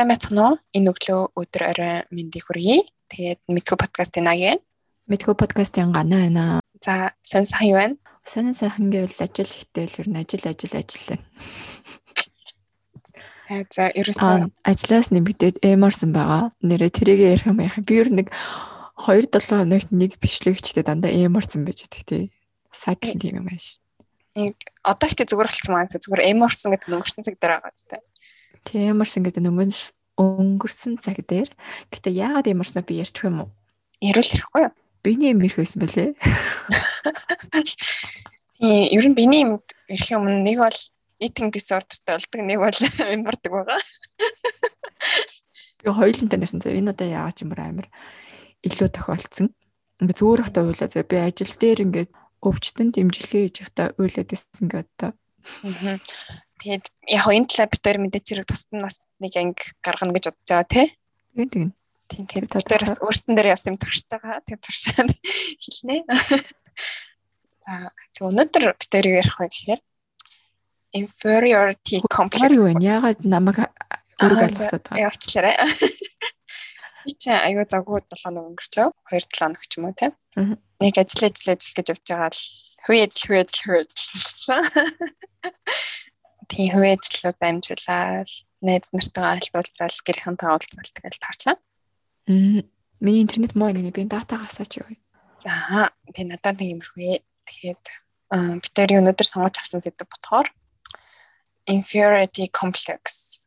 [0.00, 0.56] сайн байцгаана уу?
[0.72, 2.88] Энэ өглөө өдөр орой мэндийг хүргэе.
[3.12, 4.56] Тэгээд Мэдхүү подкастын наг юм.
[5.12, 6.44] Мэдхүү подкастын гана байна.
[6.80, 7.96] За, сайн юу байна?
[8.24, 11.26] Сайн сайхан гэвэл ажил ихтэй л ер нь ажил ажил ажил байна.
[13.68, 16.56] За, ерөөсөө ажлаас нэмэгдээд эморсон байгаа.
[16.64, 17.76] Нэрээ тэрийг ярих юм яа.
[17.84, 18.32] Би ер нэг
[18.96, 22.32] 2-7 хоногт нэг бичлэгчтэй дандаа эморсон байж байгаа тий.
[22.72, 23.76] Сайкл тийм юм ааш.
[24.32, 28.00] Нэг одоо ихтэй зүгээр болцсон маань зүгээр эморсон гэдэг өнгөрсөн цаг дээр байгаа зү.
[28.70, 31.50] Ямарсан гэдэг өнгөрс өнгөрсөн цаг дээр
[31.90, 33.50] гэтээ яагаад ямарснаа би ярьчих юм уу?
[34.04, 34.72] Ярил ярихгүй юу?
[35.00, 36.12] Биний юм ирэх байсан бэлээ.
[38.60, 40.78] Тийм, ер нь биний юм ирэх юм нэг бол
[41.20, 42.78] eating disorderтэй болдог, нэг бол
[43.16, 43.80] эмбардаг байгаа.
[45.80, 47.88] Би хоёулантай нэсэн зөө энэ удаа яагаад юм амар
[48.60, 49.48] илүү тохиолдсон.
[50.04, 52.10] Ингээ зүгээр хата уйлаа зөө би ажил дээр ингээд
[52.44, 55.12] өвчтөн дэмжлэгээ хийж байхдаа уйлаад ирсэн гэдэг.
[55.12, 55.96] Аа.
[56.60, 60.44] Тэгээд яг энэ талаар бид хоёр мэдээч хэрэг тусдан нас нэг анги гаргана гэж бодож
[60.44, 60.86] байгаа тий.
[61.32, 61.72] Тэгээд тэгнь.
[62.10, 62.44] Тийм тийм.
[62.44, 64.44] Бид хоёр бас өөрсдөн дээр яс юм туршиж байгаа.
[64.44, 65.10] Тэгээд туршаад
[65.64, 65.96] хэлнэ.
[67.64, 67.72] За
[68.12, 69.80] тэг өнөөдөр бид хоёр ярих вэ гэхээр
[71.00, 72.52] inferiority complex.
[72.52, 72.76] Юу вэ?
[72.82, 73.64] Ягаад намайг
[74.20, 75.08] өөрөг алгасаад байгаа?
[75.08, 75.56] Явчлаарай.
[77.08, 78.92] Би чи аюу загуу 7 хоног өнгөрчлөө.
[79.08, 80.12] 2 7 хоног ч юм уу тий.
[80.36, 82.44] Нэг ажил ажил ажил гэж явж байгаа л
[82.84, 84.60] хүй ажил хүй ажил хүй ажил болсон
[86.50, 88.30] тийм хувийн ажлууд амжуулаад
[88.66, 91.56] найз нартайгаа альтуулзаал гэрхэн таавалцал тэгэл таарчлаа.
[92.26, 92.66] Мм.
[93.00, 94.90] Миний интернет муу нэг би датагаас ч юу.
[95.38, 97.22] За тэг надад нэг юмрхээ.
[97.48, 97.84] Тэгээд
[98.60, 100.50] бид тэр өнөөдөр сонгож авсан сэдв бодохоор
[101.70, 103.46] inferiority complex.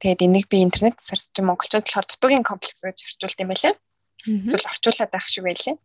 [0.00, 3.74] Тэгээд энийг би интернет сарч монголчууд болохоор дутуугийн комплекс гэж орчуулт юм байлаа.
[4.26, 5.76] Эсвэл орчуулад байх шиг байлаа.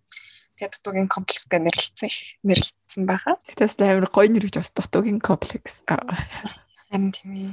[0.67, 2.11] Дутуугийн комплекс гэж нэрлэлсэн
[2.43, 3.35] нэрлэлсэн байгаа.
[3.47, 5.87] Тэгтээс амар гоё нэр гэж бас дутуугийн комплекс.
[5.87, 7.51] Харин тийм ээ.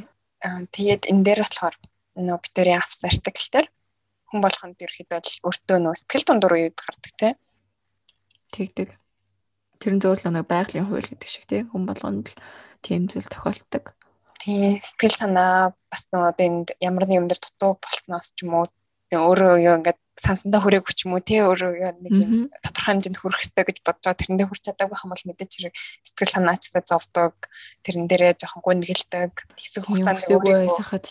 [0.75, 1.76] Тэгээд энэ дээр болохоор
[2.19, 3.66] нөө битэрийн авс артикл дээр
[4.26, 7.28] хүн болгонд ерөөхдөө л өөртөө нөө сэтгэл дундуур үед гардаг те.
[8.50, 8.91] Тэгдэг.
[9.78, 11.69] Тэр нь зөвхөн нэг байгалийн хууль гэдэг шиг те.
[11.69, 12.38] Хүн болгонд л
[12.82, 13.94] тийм зүйл тохиолддог.
[14.41, 18.66] Тийм сэтгэл санаа бас нөө энд ямар нэг юм дээр дутуу болсноос ч юм уу
[19.12, 22.32] өөрөө юу ингээд сансандаа хүрээгүй ч юм уу тий өөрөө нэг юм
[22.65, 24.21] тодорхой хэмжээнд хүрэх хэрэгтэй гэж бодож байгаа.
[24.21, 27.34] Тэрэндээ хүрч чадаагүй юм бол мэдээч хэрэг сэтгэл санаачтай зовдөг
[27.84, 31.06] тэрэн дээрээ жоохон гүнгэлдэг хэсэг хугацаанд өөрөө сайхад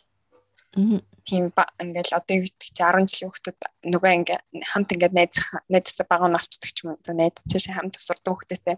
[1.26, 3.60] тийм ингээл одоо юу гэдэг чи 10 жилийн хүүхдүүд
[3.94, 4.40] нөгөө ингээ
[4.70, 5.36] хамт ингээд найз
[5.72, 7.00] найзсаа баг нь авчдаг ч юм уу.
[7.16, 8.76] Найз чи хамт сурдаг хүүхдээсээ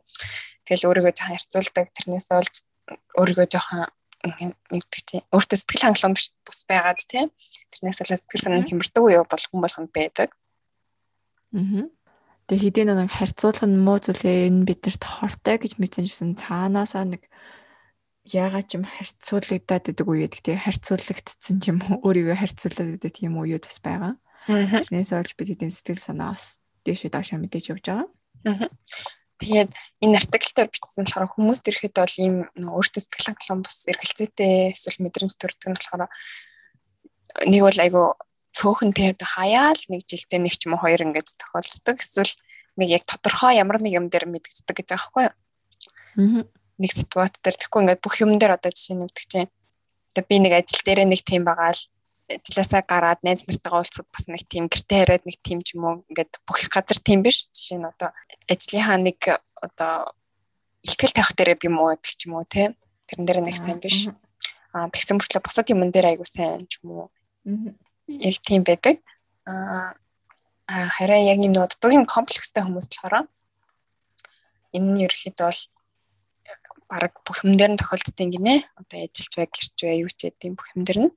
[0.70, 1.86] тэгэл өөрийгөө жоохон харьцуулдаг.
[1.98, 2.56] Тэрнээс олж
[3.18, 3.90] өөрийгөө жоохон
[4.24, 7.30] нэгдэг чинь өөртөө сэтгэл хангалуун биш бус байгаад тийм
[7.74, 10.30] тэрнээс болоод сэтгэл санаа хямрдаг уу бол хүн болгонд байдаг.
[11.54, 11.88] Аа.
[12.48, 17.28] Тэгээ хэдийн нэг харьцуулах нь муу зүйлээ энэ биднэрт хортой гэж мэдсэнжсэн цаанаасаа нэг
[18.24, 23.36] яагаад ч юм харьцуулагдаад байдаг үе гэдэг тийм харьцуулагдсан ч юм өөрийгөө харьцуулаад байдаг тийм
[23.36, 24.14] үеуд бас байгаа.
[24.48, 28.08] Тэрнээс олж бид хэдийн сэтгэл санаа бас дээшээ даашаа мэдээж явж байгаа.
[29.38, 29.72] Тэгээд
[30.02, 35.34] энэ артиклээр бичсэн болохоор хүмүүс ирэхэд бол ийм өөртөө сэтгэл хангалуун бус эргэлзээтэй эсвэл мэдрэмж
[35.38, 36.10] төрдөг нь болохоор
[37.46, 38.04] нэг бол айгу
[38.58, 42.02] цөөхөнтэй хаяал нэг жилдээ нэг ч юм уу хоёр ингэж тохиолддог.
[42.02, 42.34] Эсвэл
[42.82, 45.34] нэг яг тодорхой ямар нэг юм дээр мэдгэцдэг гэж байгаа байхгүй юу?
[46.18, 46.44] Аа.
[46.82, 49.50] Нэг ситуаци дээр тэгэхгүй ингээд бүх юм дээр одоо жишээ нэмдэг чинь.
[50.18, 51.82] Би нэг ажил дээрээ нэг тийм байгаа л
[52.28, 55.96] ажилласаа гараад найз нартайгаа уулзахад бас нэг тийм гэрте хараад нэг тийм ч юм уу
[56.12, 57.48] ингээд бүх газар тийм биш.
[57.56, 58.12] Жишээ нь одоо
[58.52, 59.20] ажлынхаа нэг
[59.56, 60.12] одоо
[60.84, 62.76] ихтгэл тавих дээр юм уу гэх юм уу те
[63.08, 64.12] тэрэн дээр нэг сайн биш.
[64.76, 67.08] А тэгсэн мөртлөө бусад юмн дээр айгуу сайн ч юм уу.
[68.08, 69.00] Яг тийм байдаг.
[69.48, 69.96] А
[70.68, 73.32] хараа яг юм нөө дугийн комплекстэй хүмүүс болохоор
[74.76, 75.62] энэ нь ерөөхдөө бол
[76.92, 78.68] баг бүх юм дээр нь тохиолддог гинэ.
[78.76, 81.12] Одоо ажилч бай гэрч бай юу ч гэдэм бүх юм дээр нь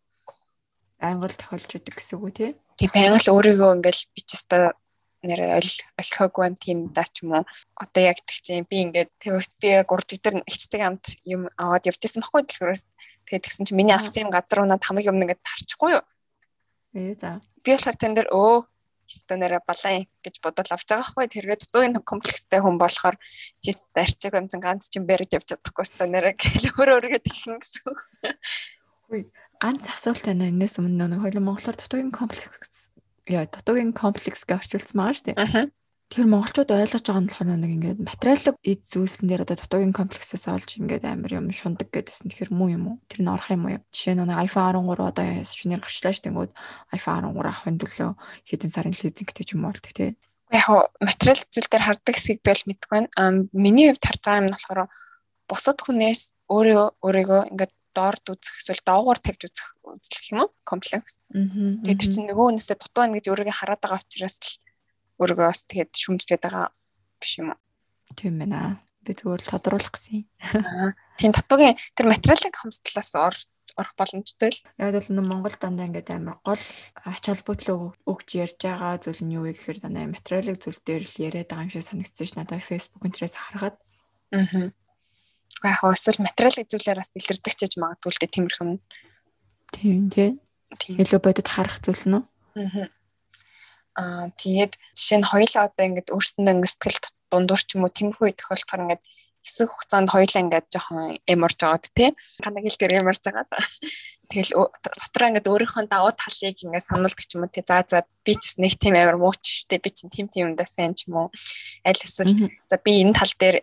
[1.00, 4.72] ангал тохиолж идэг гэсэн үг тий Тэг байнга л өөрийгөө ингээл би ч өстой
[5.20, 5.60] нэр
[6.00, 7.44] олхоогүй юм тийм даа ч юм уу.
[7.76, 11.84] Одоо яг тэг чинь би ингээд тэгвэрт би яг урд дээр ихчдэг амт юм аваад
[11.92, 12.96] явж исэн баггүй дэлгүүрээс.
[13.28, 16.04] Тэгээд тэгсэн чинь миний авсан газар унаад хамаг юм ингээд тарчихгүй юу.
[16.96, 17.44] Ээ за.
[17.60, 18.64] Би болохоор тэн дээр өө
[19.04, 23.20] станараа балаа гэж бодол авч байгаа хгүй тэргээд дуугийн комплекстэй хүн болохоор
[23.60, 27.92] чи зарчиг амтан ганц чинь барьж явж чадахгүй станараа гэл өөр өөргөө тэгхэн гэсэн.
[29.10, 29.28] Хүй
[29.60, 32.90] ганц асуулт байна энэс өмнө нэг хоёул монголоор дутуугийн комплекс
[33.28, 35.70] яа дутуугийн комплекс гэж орчуулсан байгаа шүү дээ.
[36.10, 40.50] Тэгэхээр монголчууд ойлгож байгаа нь болохоор нэг ингээд материалог эд зүйлсэн дээр одоо дутуугийн комплексээс
[40.50, 42.96] олж ингээд амар юм шундаг гэдсэн тэгэхээр муу юм уу?
[43.06, 43.78] Тэр нь орох юм уу?
[43.94, 46.50] Жишээ нь нэг iPhone 13 одоо шинээр гарчлаа шүү дээ.
[46.98, 48.10] iPhone 13 авахын төлөө
[48.42, 50.18] хэдэн сарын лизингтэй ч юм уу болдог тий.
[50.50, 50.66] Яг
[50.98, 53.46] материал зүйл дээр хардаг хэсгийг би бол мэдгүй байна.
[53.54, 54.80] Миний хувьд харж байгаа юм болохоор
[55.46, 60.50] бусад хүнээс өөрөө өөрийгөө ингээд доорд үзэх эсвэл доогуур тавьж үзэх үзлэх юм уу?
[60.64, 61.20] Комплекс.
[61.28, 64.52] Тэгээд тэр чинь нөгөө хүнээсээ дутуу байна гэж өөрийгөө хараад байгаа учраас л
[65.20, 66.66] өөрийгөө бас тэгээд шүмжлээд байгаа
[67.20, 67.60] биш юм уу?
[68.16, 68.80] Тийм байна.
[69.04, 70.24] Би зүгээр л тодруулах гэсэн.
[71.20, 73.36] Тийм дутуугийн тэр материалын хомсдлоос ор
[73.76, 74.60] орох боломжтой л.
[74.76, 76.64] Яг л нэг Монгол дандаа ингээд амар гол
[77.06, 81.16] ач холбогдлоо өгч ярьж байгаа зүйл нь юу вэ гэхээр дандаа материалын зүйл дээр л
[81.22, 83.76] яриад байгаа юм шиг санагдсан ш надад Facebook интерес харахад.
[84.34, 84.74] Аа.
[85.64, 88.70] Яг эсвэл материалын зүйлээр бас илэрдэг ч гэж магадгүй л дээ тиймэрхэн.
[89.76, 90.30] Тийм тий.
[90.96, 92.24] Илүү бодит харах зүйл нь.
[92.56, 92.88] Аа.
[94.00, 96.98] Аа тэгээд жишээ нь хоёлаа одоо ингээд өөрсөндөө ингээд сэтгэл
[97.30, 99.04] дундуур ч юм уу тиймэрхүү тохиолдохоор ингээд
[99.44, 102.08] хэсэг хугацаанд хоёлаа ингээд жоохон эморж байгаад тий.
[102.44, 103.50] Ханаг хэл дээр эморж байгаад.
[104.30, 107.64] Тэгэл дотроо ингээд өөрийнхөө давуу талыг ингээд сануулдаг ч юм уу тий.
[107.66, 110.94] За за би ч нэг тийм амар мууч штэ би чинь тийм тийм юмдаа сайн
[110.94, 111.28] ч юм уу.
[111.82, 113.56] Аль эсвэл за би энэ тал дээр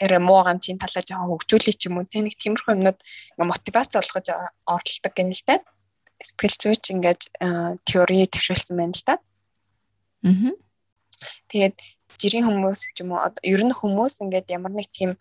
[0.00, 2.22] эрэ муу гамчийн талаа жоохон хөгжүүлээ ч юм уу тий.
[2.22, 4.26] Нэг тиймэрхүү юмнууд ингээд мотивац олгож
[4.66, 5.60] оролдог гэнэ л дээ.
[6.20, 7.22] Сэтгэл зүйч ингээд
[7.88, 9.14] теори төвшүүлсэн байна л да.
[10.24, 10.52] Аа.
[11.48, 11.76] Тэгээд
[12.20, 15.16] жирийн хүмүүс ч юм уу ер нь хүмүүс ингээд ямар нэг тийм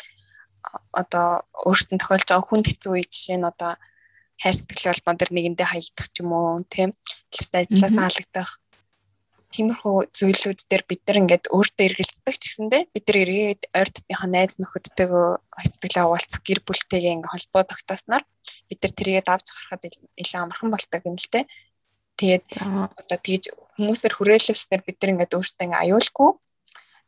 [0.92, 3.75] одоо өөртөө тохиолж байгаа хүн хэцүү үе жишээ нь одоо
[4.42, 6.89] хайр сэтгэл холбоон дээр нэгэндээ хаягдах ч юм уу тийм
[7.31, 8.51] хэлсэн ажилласаа хаалгадах
[9.54, 14.30] тиймэрхүү зүйлүүд дээр бид нар ингээд өөртөө эргэлздэг ч гэсэндээ бид нар эргээд ойр дотныхоо
[14.30, 15.28] найз нөхөдтэйгөө
[15.62, 18.24] хэцэглээ уулзах гэр бүлтэйгээ ингээд холбоо тогтоосноор
[18.70, 19.84] бид нар тэрийгээ давж гарахад
[20.18, 21.46] илүү амархан болдог юм л те.
[22.16, 23.44] Тэгээд одоо тэгж
[23.76, 26.30] хүмүүсээр хүрээлэлснээр бид нар ингээд өөртөө ингээд аюулгүй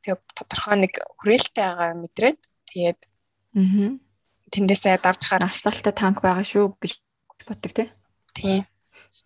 [0.04, 2.39] тэгээ тодорхой нэг хүрээлэлтэй байгаа мэдрээд
[2.69, 3.00] тэгээд
[3.57, 3.98] аа
[4.51, 6.94] тэндээсээ давж гараад арсалтай танк байгаа шүү гэж
[7.48, 7.88] боддог тий.
[8.36, 8.63] Тийм.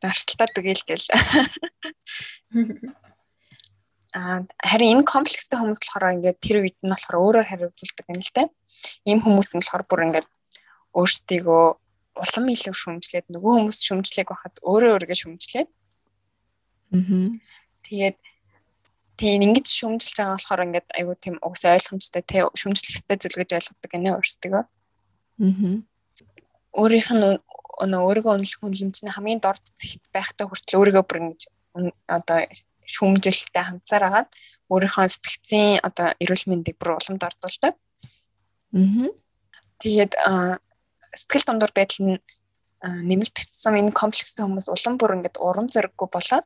[0.02, 1.08] Арсалтай түгээл гэл.
[4.12, 8.44] Харин энэ комплекстэй хүмүүс болохоор ингээд тэр үед нь болохоор өөрөөр хариуцуулдаг юм л те.
[9.08, 10.28] Ийм хүмүүс нь болохоор бүр ингээд
[10.92, 11.64] өөрсдийгөө
[12.20, 15.70] улам илүү шүмжлээд нөгөө хүмүүс шүмжлээг байхад өөрөө өөргөө шүмжлээд.
[16.92, 17.40] Аа.
[17.88, 18.18] Тэгээд
[19.16, 23.52] тийм ингэж шүмжилж байгаа болохоор ингээд айгүй тийм угс ойлгомжтой тий шүмжлэх хэвээр зүйл гэж
[23.56, 24.60] ойлгодог гэнэ өөрсдөө.
[24.60, 24.68] Аа.
[26.76, 27.40] Өөрийнх нь
[27.84, 31.42] өнөө өөрийгөө үнэлэх үнэлэмж нь хамгийн дорд зэгт байхдаа хүртэл өөрийгөө бүр ингэж
[32.12, 32.38] одоо
[32.96, 34.30] шүмжилттэй хандсаар агаад
[34.72, 37.74] өөрийнхөө сэтгцийн одоо эрүүл мэндийг бүр уламд ордуулдаг.
[38.76, 39.10] Аа.
[39.82, 40.14] Тэгээд
[41.16, 42.18] сэтгэл дундуур байдал нь
[42.82, 46.46] нэмэгдсэн энэ комплекстэй хүмүүс улам бүр ингээд урам зориггүй болоод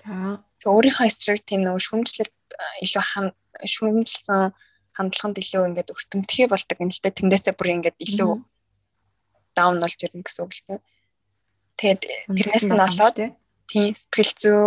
[0.00, 2.36] за өөрийнхөө эсрэг тийм нөгөө шүмжлэлд
[2.84, 3.04] илүү
[3.68, 4.54] шүмжилсэн
[4.96, 8.32] хандлаганд илүү ингээд өртөмтгий болдог юм л да тэндээсээ бүр ингээд илүү
[9.56, 10.80] даун болж ирнэ гэсэн үг л дээ.
[11.78, 12.02] Тэгээд
[12.36, 13.16] тэрнээс нь болоод
[13.68, 14.58] тийм сэтгэл зүй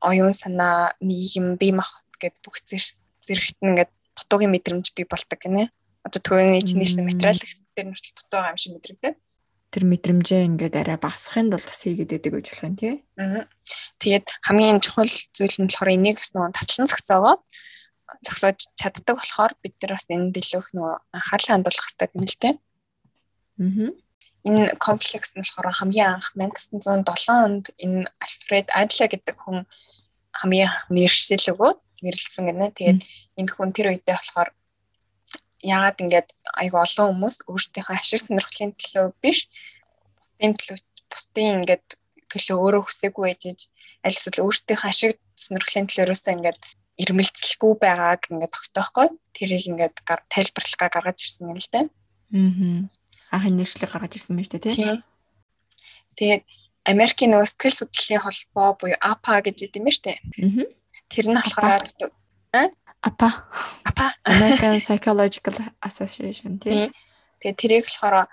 [0.00, 5.70] оюун санаа нийгэм бие махбод гэд бүх зэрэгт нь ингээд дутуугийн мэдрэмж бий болдог гинэ.
[6.06, 9.14] Одоо төвний чинь нийлсэн материал хэсгээр нь хүртэл дутуу байгаа юм шиг мэдрэгдээ
[9.68, 12.94] тэр мэдрэмжээ ингээд арай багасхын тулд бас хийгээд байдаг гэж болох юм тий.
[13.20, 13.44] Аа.
[14.00, 17.36] Тэгээд хамгийн чухал зүйл нь болохоор энийг бас нөгөө таслан зөксөөгөө
[18.24, 22.54] зөксөж чаддаг болохоор бид нар бас энэ дэлгөх нөгөө анхаарлаа хандуулах хэрэгтэй юм л тий.
[23.60, 23.92] Аа.
[24.46, 29.66] Энэ комплекс нь болохоор хамгийн анх 1907 онд энэ Альфред Адлер гэдэг хүн
[30.38, 32.76] хамгийн нэршил өгөөд нэрлсэн гэнэ.
[32.78, 33.00] Тэгээд
[33.38, 34.50] энэ хүн тэр үедээ болохоор
[35.62, 39.50] яагаад ингээд айгу олон хүмүүс өөрсдийнхөө ашиг сонирхлын төлөө биш
[40.38, 40.78] бусдын төлөө
[41.10, 41.86] бусдын ингээд
[42.30, 43.42] төлөө өөрөө хүсээгүй байж
[44.06, 46.58] аль эсвэл өөрсдийнхөө ашиг сонирхлын төлөөсөө ингээд
[47.02, 49.94] ирмэлцэлгүй байгааг ингээд тогтоохгүй тэрийг ингээд
[50.30, 51.86] тайлбарлахаа гаргаж ирсэн юм л дээ.
[51.86, 52.82] Аа.
[53.30, 55.02] Анхны нэршлиг гаргаж ирсэн юм шүү дээ тий.
[56.18, 56.42] Тэгээд
[56.88, 60.18] Америкийн нөгөө сэтгэл судлалын холбоо буюу APA гэж идэм дээ.
[60.18, 60.66] Аа.
[61.12, 61.84] Тэр нь болохоор
[63.04, 63.28] APA.
[63.84, 64.06] APA.
[64.24, 65.54] American Psychological
[65.84, 66.90] Association тийм.
[67.40, 68.28] Тэгээ тэрийг болохоор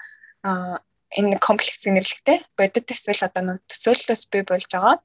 [1.16, 5.00] энэ комплекс нэрлэгтэй бодит эсвэл одоо нэг төсөөллөөс бий болж байгаа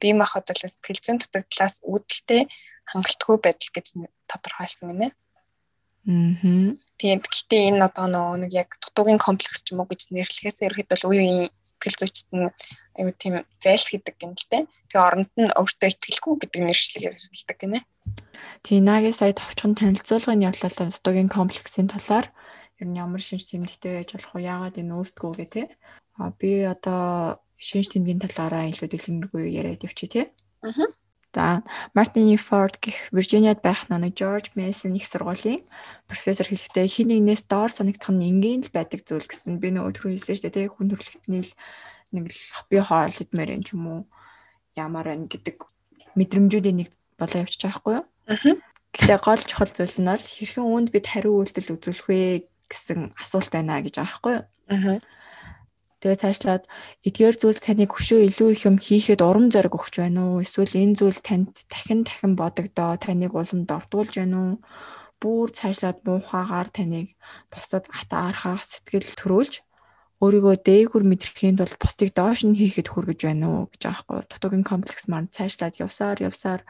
[0.00, 2.42] бие махбод болон сэтгэл зүйн дутагдлаас үүдэлтэй
[2.90, 3.86] хангалтгүй байдал гэж
[4.30, 5.08] тодорхойлсон гинэ.
[5.10, 6.76] Аа.
[6.96, 11.10] Тэгээд гэтээ энэ одоо нэг яг дутуугийн комплекс ч юм уу гэж нэрлэхээс ерөөхдөө бол
[11.12, 12.48] үеийн сэтгэл зүйчт нь
[12.96, 14.64] аюу тийм зайлш гэдэг юм л дээ.
[14.88, 17.80] Тэгээ оронд нь өөртөө ихтгэлгүй гэдэг нэршлиг хэрэгжилдэг гинэ.
[18.64, 22.32] Тийм нагийн сая товчхон танилцуулгын явлал дутуугийн комплексийн талаар
[22.80, 24.48] ер нь ямар шинж тэмдэгтэй байж болох вэ?
[24.48, 25.66] Яагаад энэ өөстгөө гэх тээ.
[26.16, 30.24] А би одоо шинж тэмдгийн талаараа илүү дэлгэрэнгүй яриад явчих тий.
[30.64, 30.88] Аа.
[31.36, 31.60] За
[31.92, 35.68] Мартин Форд гэх Виржиниад байх нэг Жорж Мэйсон их сургуулийн
[36.08, 39.60] профессор хэлэхдээ хин нэгнээс доор санагдах нь энгийн л байдаг зүйл гэсэн.
[39.60, 41.52] Би нөгөө түрүү хэлсэн шүү дээ хүн төрөлхтний л
[42.16, 42.40] нэг л
[42.72, 44.00] би хоол идмээр юм ч юм уу
[44.80, 45.60] ямар байна гэдэг
[46.16, 46.88] мэдрэмжүүдийн нэг
[47.20, 48.06] болоо явчих жоохгүй юу?
[48.32, 48.56] Аа.
[48.96, 53.52] Гэхдээ гол чухал зүйл нь бол хэрхэн үүнд бид хариу үйлдэл үзүүлэх вэ гэсэн асуулт
[53.52, 54.44] байна гэж байхгүй юу?
[54.72, 55.04] Аа.
[55.96, 56.64] Тэгээ цаашлаад
[57.08, 60.44] эдгээр зүйлс таныг хөшөө илүү их юм хийхэд урам зориг өгч байна уу?
[60.44, 64.54] Эсвэл энэ зүйл танд дахин дахин бодогдоо таныг уламд ордуулж байна уу?
[65.24, 67.16] Бүүр цаашлаад муухагаар таныг
[67.48, 69.64] бусдад атаархах сэтгэл төрүүлж
[70.20, 74.20] өөрийгөө дээгүр мэдрэхийн тулд бусдыг доош нь хийхэд хүргэж байна уу гэж аахгүй.
[74.28, 76.60] Дутуугийн комплекс маань цаашлаад явсаар явсаар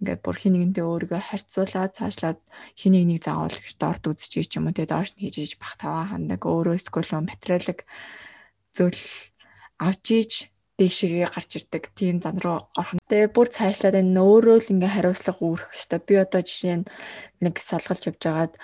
[0.00, 2.38] ингээд бүр хин нэгэнтэй өөрийгөө харьцуулаад цаашлаад
[2.76, 5.52] хин нэг нэг заавал гэж дорд үзчихээ ч юм уу тэгээ доош нь хийж иж
[5.56, 7.88] бах таваа хандаг өөрөө эсвэл материалыг
[8.76, 9.02] зүйл
[9.80, 10.32] авч иж
[10.76, 13.00] дэшигээ гарч ирдэг тийм зан руу орхон.
[13.08, 16.04] Тэгээ бүр цаашлаад энэ өөрөө л ингээ хариуцлага үүрэх хэвээр.
[16.04, 16.88] Би одоо жишээ нь
[17.40, 18.54] нэг салгалж явж байгаад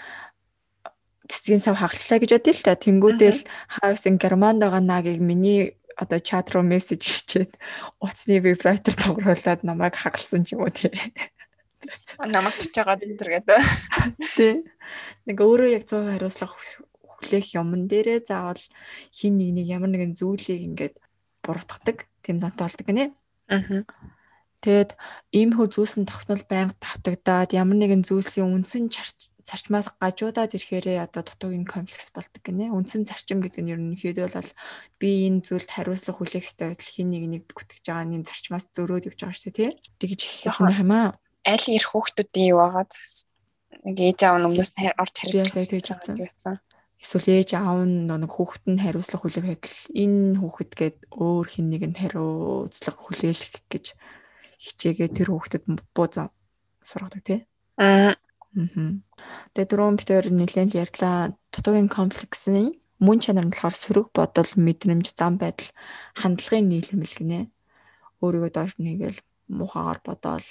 [1.32, 2.76] цэцгийн сав хагалчлаа гэж бодъё л та.
[2.76, 3.40] Тэнгүүдэл
[3.80, 7.56] хаагсан германд байгаа нагийг миний одоо чат руу мессеж хийчихэд
[7.96, 10.92] утасны вибратор тогруулад намайг хагалсан ч юм уу тий.
[12.20, 13.60] Намайг цэж байгаа энэ төр гэдэг.
[14.36, 14.54] Тий.
[15.24, 16.60] Нэг өөрөө яг 100 хариуцлага
[17.22, 18.58] хүлээх юмн дээрээ заавал
[19.14, 20.94] хин нэг нэг ямар нэгэн зүйлийг ингээд
[21.46, 23.04] буруутгадаг тийм зантай болдог гинэ.
[23.46, 23.86] Аа.
[24.62, 24.90] Тэгэд
[25.34, 28.86] ийм хөө зүйлсэн тогтмол байнга тавтагдаад ямар нэгэн зүйлсийн үндсэн
[29.42, 32.70] зарчмаас гажуудаад ирэхээрээ одоо дутуугийн комплекс болдог гинэ.
[32.70, 34.50] Үндсэн зарчим гэдэг нь ерөнхийдөө бол
[35.02, 39.10] би энэ зүйлд хариуцлага хүлээх ёстой байтал хин нэг нэг бүтгэж байгаа энэ зарчмаас зөрөөд
[39.10, 39.70] явж байгаа шүү дээ тий.
[39.98, 41.10] Тэгж хэлсэн юм аа.
[41.42, 42.86] Аль ирэх хүүхдүүдийн юу байгаа
[43.82, 46.62] нэг ээж аав нь өмнөөс орж харилцаж байсан
[47.02, 51.66] эсвэл ээж аав нь нэг хүүхэд нь хариуцлага хүлээхэд л энэ хүүхэд гээд өөр хин
[51.68, 53.86] нэгэнд хариуцлага хүлээлгэх гэж
[54.62, 56.16] хичээгээ тэр хүүхдэд бууз
[56.86, 57.40] сургадаг тий.
[57.82, 58.14] Аа.
[58.54, 61.32] Тэгээ дөрөв битээр нэлээд ярьлаа.
[61.50, 65.72] Дутуугийн комплексын мөн чанар нь болохоор сөрөг бодол, мэдрэмж, зам байдал,
[66.20, 67.50] хандлагын нийлэмэл гинэ.
[68.20, 70.46] Өөрийгөө доош нь хийгээл муухагаар бодоол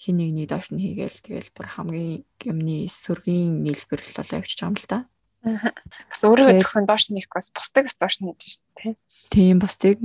[0.00, 4.86] хин нэгний доош нь хийгээл тэгэл бүр хамгийн юмны сөргийн нийлбэрл болоо явчих юм л
[4.88, 4.98] да.
[5.40, 8.94] Бас өөрийгөө зөвхөн доош нь хийх бас бусдыг бас доош нь хийж шүү дээ.
[9.32, 9.96] Тийм бусдыг.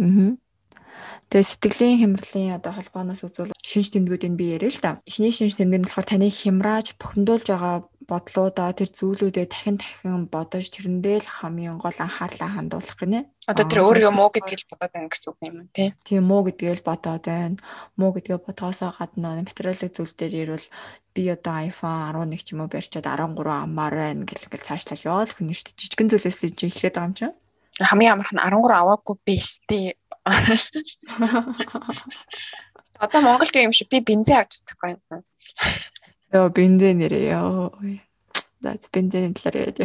[1.29, 4.91] Тэгээ сэтгэлийн хямралын одоо холбооноос үзвэл шинж тэмдгүүдийг би яриа л да.
[5.09, 7.75] Эхний шинж тэмдэг нь болохоор таныг хямрааж бухимдуулж байгаа
[8.05, 13.25] бодлуудаа тэр зүйлүүдээ дахин дахин бодож тэрэндээ л хамгийн гол анхаарлаа хандуулах гинэ.
[13.49, 15.89] Одоо тэр өөрийгөө муу гэдгийг бодоод байна гэсэн үг юм тий.
[16.05, 17.57] Тийм муу гэдгийг л бодоод байна.
[17.97, 20.67] Муу гэдгээ бодгоосоо гадна материалын зүйл дээр ирвэл
[21.17, 25.33] би одоо iPhone 11 ч юм уу барьчаад 13 амаар байна гэл ингээл цаашлал яваад
[25.33, 25.73] хүн дээ.
[25.73, 27.35] Жижигэн зүйлээс чи эхлээд байгаа юм чинь.
[27.81, 29.97] Хамгийн амарх нь 13 аваагүй биш тий.
[32.99, 35.01] Одоо Монголд юм шиг би бензин авч чадахгүй юм.
[36.33, 37.69] Йоо бензин нэрээ ёо.
[38.61, 39.77] За бензин талаар яриад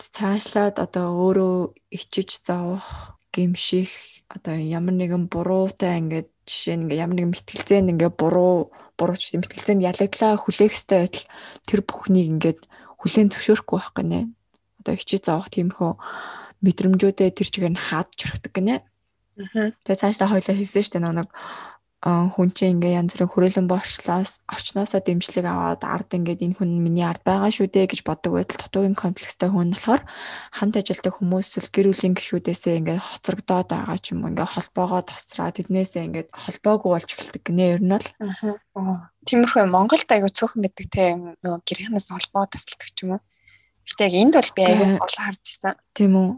[0.00, 3.92] цаашлаад одоо өөрөө ичиж заах гимших
[4.32, 9.84] одоо ямар нэгэн буруутай ингээд жишээ нь ингээ ямар нэгэн мэтгэлцээнд ингээ буруу бурууч мэтгэлцээнд
[9.84, 11.26] ялагдлаа хүлээх ёстой байтал
[11.68, 12.60] тэр бүхнийг ингээд
[12.98, 14.20] хүлээн зөвшөөрөхгүй байх гинэ.
[14.80, 15.92] Одоо ичиж заах тиймэрхүү
[16.64, 18.82] мэдрэмжүүдээ тэр чигээр нь хаад чирхдэг гинэ.
[19.38, 21.28] Тэгээ цаашдаа хойлоо хэлсэн шүү дээ нэг
[21.98, 27.02] хүн чинь ингээ янз бүрийн хүрээлэн боочлоос очноосоо дэмжлэг аваад ард ингээд энэ хүн миний
[27.02, 30.06] ард байгаа шүү дээ гэж боддог байтал дутуугийн комплекстэй хүн болохоор
[30.54, 35.02] хамт ажилтдаг хүмүүс л гэр бүлийн гишүүдээсээ ингээд хоцрогдоод байгаа ч юм уу ингээд холбоогоо
[35.02, 38.06] тасраа тэднээсээ ингээд холбоогүй болж эхэлдэг гинэ ер нь л.
[38.78, 43.22] Аа тиймэрхүү Монголд аягүй цөөхөн байдаг те нөгөө гэрхнээс холбоо тасалдаг ч юм уу.
[43.90, 46.30] Гэтээ яг энд бол би аягүй олон харж ирсэн тийм үү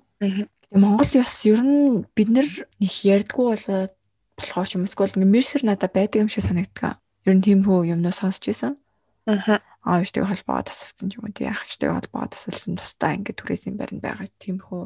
[0.70, 2.46] Монгол бас ер нь бид нар
[2.78, 3.92] их ярьдгүү болоод
[4.38, 7.02] болохоор ч юм эсвэл ингээ мерсер надад байдаг юм шиг санагддаг.
[7.26, 8.78] Ер нь тийм хөө юмнаас сонсч байсан.
[9.26, 9.58] Аа.
[9.82, 14.82] Аавчтай холбоо тасалсан юм уу тий ахчтай холбоо тасалсан тусдаа ингээ түрээсийн баринд байгаа тиймэрхүү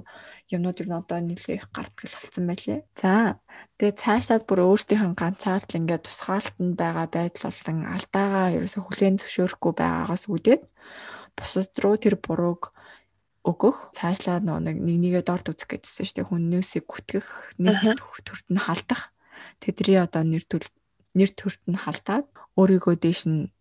[0.55, 2.81] юмнууд ер нь одоо нэлээх гардгал болсон байлээ.
[2.99, 3.39] За
[3.79, 9.73] тэгээ цаашлаад бүр өөрсдийнх нь ганцаардл ингээ тусгаарлалтанд байгаа байдал болон алдаагаа ерөөсө хүлээн зөвшөөрөхгүй
[9.79, 10.63] байгаагаас үүдээд
[11.39, 12.74] бусад руу тэр бурууг
[13.45, 17.29] өгөх цаашлаад нэг нэгнийгээ дорд үзэх гэдсэн шүү дээ хүннээсээ гүтгэх
[17.61, 17.77] нэг
[18.25, 19.13] төрт нь халдах
[19.61, 20.65] тэдний одоо нэр төл
[21.13, 23.53] нэр төрт нь халдаад өөрийгөө дээш нь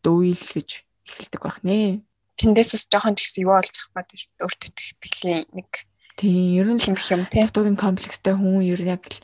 [0.56, 0.70] гэж
[1.04, 2.00] эхэлдэг байх нэ.
[2.40, 4.44] Тэндээсээс жоохон тэгс юу болж ах бат шүү дээ.
[4.48, 5.70] Өөртөө итгэлийн нэг
[6.16, 7.46] тийм ер нь юм тийм.
[7.46, 9.20] Дутуугийн комплекстэй хүн ер нь яг л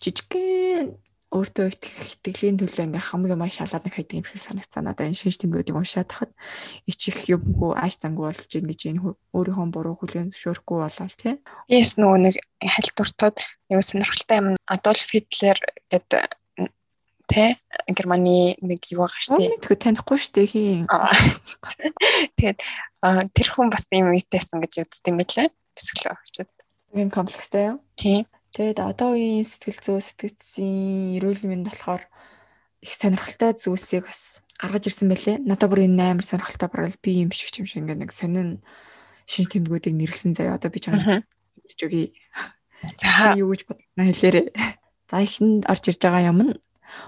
[0.00, 0.94] жижигхэн
[1.32, 5.40] өөртөө итгэлийн төлөө ингээ хамгийн маш шалаад нэг хайдаг юм шиг санагцаа надад энэ шинж
[5.40, 6.32] тэмдгүүдийг уншаад тахад
[6.84, 9.00] ичих юмгүй ааш тангүй болж ийн гэж энэ
[9.32, 11.34] өөрийнхөө буруу хүлээн зөвшөөрөхгүй болол тий.
[11.72, 13.36] Yes нөгөө нэг хальтуртууд
[13.72, 15.56] нэг сонирхолтой юм Адольф Хитлер
[15.88, 16.36] гэдэг
[17.32, 17.56] тэ
[17.88, 19.56] Германы нэг юу байгаа дээ.
[19.56, 20.84] Мэдгүй танихгүй дээ хин.
[22.36, 22.60] Тэгээд
[23.32, 25.48] тэр хүн бас юм үйтээсэн гэж үздэг юм билээ.
[25.72, 26.52] Психологчд.
[26.92, 27.80] Энэ комплекстэй юу?
[27.96, 28.28] Тийм.
[28.52, 32.04] Тэгээд одоо үеийн сэтгэл зүй сэтгцийн эрүүл мэнд болохоор
[32.84, 35.40] их сонирхолтой зүйлсийг бас гаргаж ирсэн байлээ.
[35.40, 38.60] Надад бүр энэ амар сонирхолтой барал би юм шиг юм шиг ингээ нэг сонин
[39.24, 42.12] шинж тэмдгүүдийг нэрлсэн заяа одоо би чамд мэдэж өгье.
[43.00, 44.46] За юу гэж бодно хэлээрээ.
[45.08, 46.52] За ихэнд орж ирж байгаа юм нь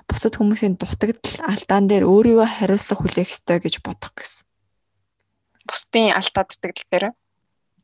[0.09, 4.49] бусад хүмүүсийн дутагдал алдаан дээр өөрийгөө хариуцлага хүлээх ёстой гэж бодох гэсэн.
[5.69, 7.07] Бусдын алдаа дутагдал дээр.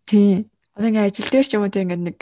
[0.08, 0.48] Тийм.
[0.72, 2.18] Одоо ингээ ажил дээр ч юм уу тийм ингээ нэг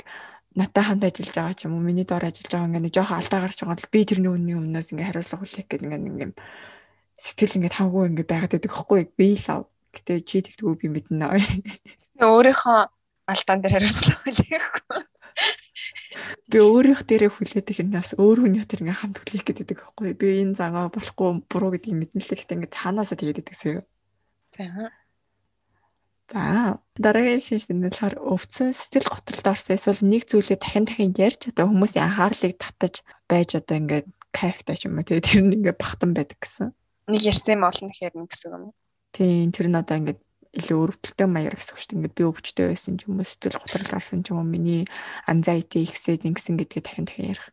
[0.58, 3.40] натаа хамт ажиллаж байгаа ч юм уу миний доор ажиллаж байгаа ингээ нэг жоохон алдаа
[3.46, 6.30] гарч байгаа бол би тэрний үнний өмнөөс ингээ хариуцлага хүлээх гэдэг ингээ ингээ
[7.22, 9.62] сэтгэл ингээ тавгүй ингээ байгаад байдаг хөхгүй би лав.
[9.94, 11.26] Гэтэ чи тэгдэггүй би мэднэ.
[12.18, 12.78] Өөрийнхөө
[13.30, 15.00] алдаан дээр хариуцлага хүлээхгүй.
[16.50, 20.10] Би өөрийнх дээрээ хүлээдэг хэрнээс өөр хүний тэр ингээм хамт хүлээх гэдэг байхгүй.
[20.18, 23.80] Би энэ загаа болохгүй буруу гэдгийг мэднэ л гэхдээ ингээ цаанаасаа тэгээд идэгсэё.
[24.56, 24.64] За.
[26.28, 31.48] За дараагийн шинж тэмдэг болохоор өвцөн сэтгэл готролд орсон эсвэл нэг зүйлээ дахин дахин ярьж
[31.48, 35.80] одоо хүмүүсийн анхаарлыг татаж байж одоо ингээд кайфтай ч юм уу тэгээ тэр нь ингээд
[35.80, 36.76] бахтан байдаг гэсэн.
[37.08, 38.76] Нэг ярьсан юм олон их ярина гэсэн юм.
[39.16, 40.20] Тийм тэр нь одоо ингээд
[40.52, 41.96] илүү өрөвдөлтөй маягаар гэсэн үг шүү дээ.
[41.96, 44.84] Ингээд би өвчтөй байсан ч юм уу сэтгэл готрол гарсан ч юм уу миний
[45.24, 47.48] anxiety ихсээд ингэсэн гэдгийг дахин дахин ярих.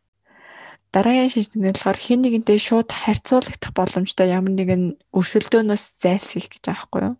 [0.92, 7.14] Дараагийн шийдвэр болохоор хэн нэгэнтэй шууд харьцуулагдах боломжтой ямар нэгэн өрсөлдөөнөөс зайлсхийх гэж байхгүй юу?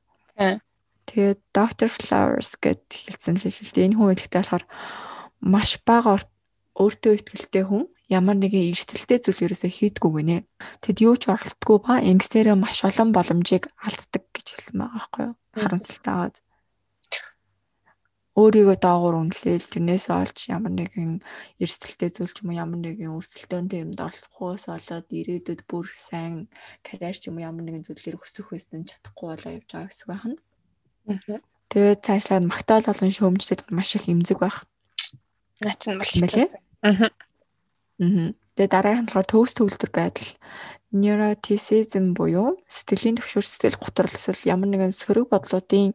[1.07, 1.89] Тэгээд Dr.
[1.89, 3.87] Flowers гэд хэлсэн л хэлээ.
[3.87, 4.65] Энэ хүн хэлэхдээ болохоор
[5.41, 6.19] маш бага
[6.77, 10.47] өөртөө ихтэй хүн ямар нэгэн эрсдэлтэй зүйл ерөөсөө хийдгүү гинэ.
[10.83, 15.35] Тэгэд юу ч оролтгүй ба ингэснээр маш олон боломжийг алддаг гэж хэлсэн байгаа байхгүй юу?
[15.57, 16.37] Харамсалтай аваад.
[18.37, 21.25] Өөрийгөө доогуур үнэлээл тэрнээс олж ямар нэгэн
[21.57, 26.53] эрсдэлтэй зүйл ч юм уу ямар нэгэн өрсөлдөөнтэй юмд оролцохоос болоод ирээдүйд бүр сайн
[26.85, 30.13] карьер ч юм уу ямар нэгэн зүйлээр өсөх байсан чадахгүй болоо явж байгаа гэсэн үг
[30.13, 30.37] байна.
[31.71, 34.67] Тэгээд цаашлаад магтаал болон шөөмжлөлд маш их эмзэг байх.
[35.63, 36.07] Наа чинь бол
[36.83, 37.11] Аа.
[38.57, 40.31] Тэгээ дараагийн нь болохоор төгс төгөлдөр байдал
[40.93, 45.93] neuroticism буюу сэтгэлийн төвшөр сэтгэл готрол эсвэл ямар нэгэн сөрөг бодлуудын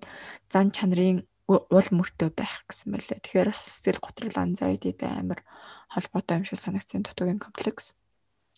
[0.52, 3.20] зан чанарын уул мөртөө байх гэсэн мэлээ.
[3.26, 5.42] Тэгэхээр бас сэтгэл готрол anxiety-тэй амар
[5.90, 7.98] холбоотой юм шиг санагдсан дутуугийн комплекс.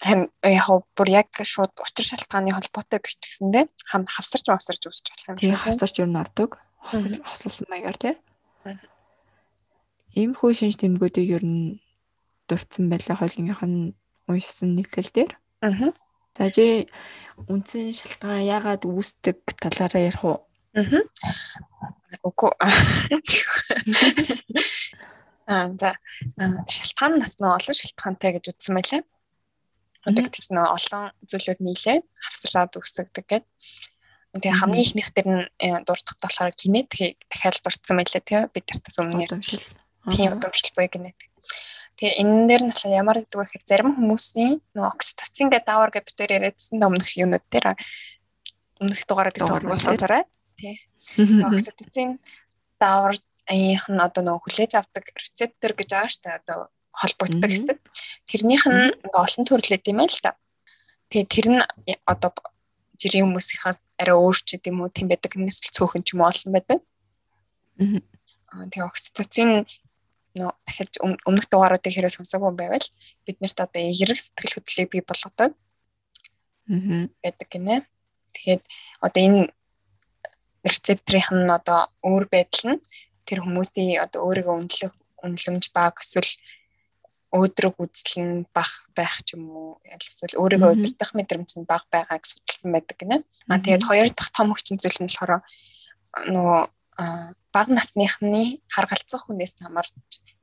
[0.03, 5.37] Харин яг бүр яг шууд учир шалтгааны холбоотой бичгсэндээ хам хавсарч мавсарч үсч болох юм
[5.39, 5.55] шиг.
[5.55, 6.59] Хавсарч юу н ордог.
[6.83, 8.15] Хослсон маягаар тий.
[10.11, 11.79] Иймэрхүү шинж тэмдгүүдийг ер нь
[12.51, 13.95] дурдсан байлаа хойлонгийнх нь
[14.27, 15.31] уншсан нийтлэл дээр.
[15.63, 15.95] Аа.
[16.35, 16.91] За жи
[17.47, 20.43] үндсэн шалтгаан яагаад үүсдэг талаараа ярих уу?
[20.75, 21.07] Аа.
[22.27, 22.51] Үгүй.
[25.47, 25.95] Аа за
[26.67, 29.01] шалтгаан нас нь олон шалтгаантай гэж үзсэн байлаа.
[30.03, 33.43] Гэдэг чинь олон зүйлүүд нийлээ хавсраад үүсгдэг гэдэг.
[34.33, 38.97] Тэгээ хамгийн ихнийх дээр нь э, дурдах болохоор генетик дахиад дурдсан байлаа тий бид нартаас
[38.99, 39.77] өмнө ярьж.
[40.11, 41.29] Тийм удамшил буй генетик.
[42.01, 45.91] Тэгээ энэ дээр нь болохоор ямар гэдэг вэ гэхээр зарим хүмүүсийн нөгөө окситоцин гэдэг даавар
[45.93, 47.65] гэж бид тээр яриадсан өмнөх юунууд дээр
[48.81, 50.23] өмнөх дугаараад гэсэн сонсоорой.
[50.57, 50.75] Тий.
[51.47, 52.17] Окситоцин
[52.81, 56.39] даавар аянх нь одоо нөгөө хүлээж авдаг рецептор гэж байгаа дээ.
[56.41, 56.59] Одоо
[56.93, 57.77] холбогддог хэсэг.
[58.29, 60.37] Тэрнийх нь олон төрлөө тийм ээ л та.
[61.09, 61.61] Тэгээ тэр нь
[62.05, 62.31] одоо
[63.01, 65.33] жирийн хүмүүсийнхаас арай өөр ч гэдэм үү тийм байдаг.
[65.35, 66.79] Нэсэл цөөхөн ч юм олон байдаг.
[68.53, 69.49] Аа тэгээ окситоцин
[70.37, 72.87] нөө дахиж өмнөх дугааруудыг хэрэг сонсоогүй байвал
[73.25, 75.51] бид нарт одоо эерэг сэтгэл хөдлөлийг бий болгодог.
[76.69, 77.09] Аа.
[77.21, 77.85] байдаг гинэ.
[78.33, 78.61] Тэгэхээр
[79.05, 79.41] одоо энэ
[80.63, 82.83] рецепторын нь одоо өөр байдал нь
[83.27, 84.93] тэр хүмүүсийн одоо өөрийгөө үнэлэх
[85.25, 86.31] үнэлэмж баг эсвэл
[87.33, 92.23] өөдрөг үзэл нь бах байх ч юм уу эсвэл өөрийгөө өдөртөх мэдрэмж нь бага байгааг
[92.29, 93.25] судалсан байдаг гинэ.
[93.49, 95.41] Аа тэгээд хоёр дахь том хүчин зүйл нь болохоор
[96.29, 96.61] нөгөө
[97.49, 99.93] бага насныхны харгалзах хүнээс хамаарч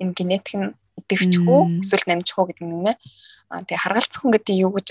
[0.03, 2.93] энэ генетик нь идэвчгүй эсвэл намжихгүй гэдэг нь нэ.
[3.55, 4.89] Аа тэгээ харгалзах хүн гэдэг юу гэж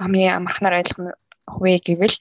[0.00, 1.12] хамгийн амархнаар ойлгох
[1.44, 2.16] хувэ гэвэл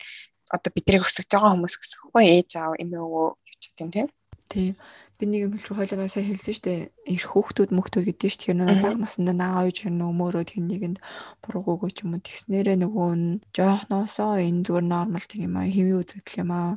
[0.52, 3.28] одоо биднийг өсөж байгаа хүмүүс гэсэхгүй ээж аав эмээ өвөө
[3.60, 4.08] ч гэдэм тийм.
[4.52, 4.76] Тийм.
[5.24, 6.82] Би нэг юм хэлчих хойлоо сая хэлсэн шүү дээ.
[7.16, 11.00] Ирэх хүүхдүүд мөхтүүд гэдэг чинь тэр нэг баг насанда наа ойж хэрнэ өмөрөө тэр нэгэнд
[11.40, 15.96] буруугүй ч юм уу тэгснээрээ нөгөө нь жоохноосоо энэ зүгээр нормал тийм юм аа хэвийн
[16.04, 16.76] үзэгдэл юм аа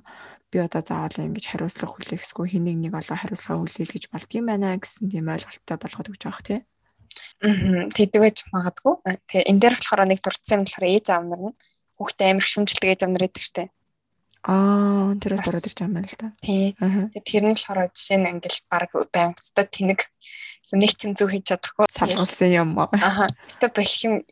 [0.54, 5.10] би одоо заавал ингэж хариуцлага хүлээхсгүй хэнийг нэг олоо хариуцлага хүлээл гэж болдгийм байна гэсэн
[5.10, 6.60] тийм ойлголттой болгоод өгч байгаа тий.
[7.42, 8.94] Аа тэгдэгэж магадгүй.
[9.26, 11.56] Тэгээ энэ дээр болохоор нэг дурдсан юм болохоор ээж аав нар нь
[11.98, 13.70] хүүхдээ амирх шүмжилдэг ээж аав нар гэдэг штеп.
[14.46, 16.28] Аа тэрээс ороод ирж байгаа юм л да.
[16.38, 16.72] Тий.
[17.26, 21.50] Тэр нь болохоор жишээ нь ингээл баг баян өстой тэнэг нэг ч юм зөв хийж
[21.50, 22.90] чадахгүй салгалсан юм аа.
[22.94, 23.26] Аха.
[23.42, 24.22] Өстой бэлхэм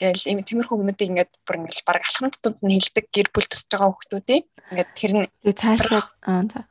[0.00, 3.68] гээл ийм тиймэрхүү хүмүүдийг ингээд бүр ингээд баг алхам тутамд нь хилдэг гэр бүл төсөж
[3.72, 6.02] байгаа хүмүүстүүдийг ингээд тэр нь цаашаа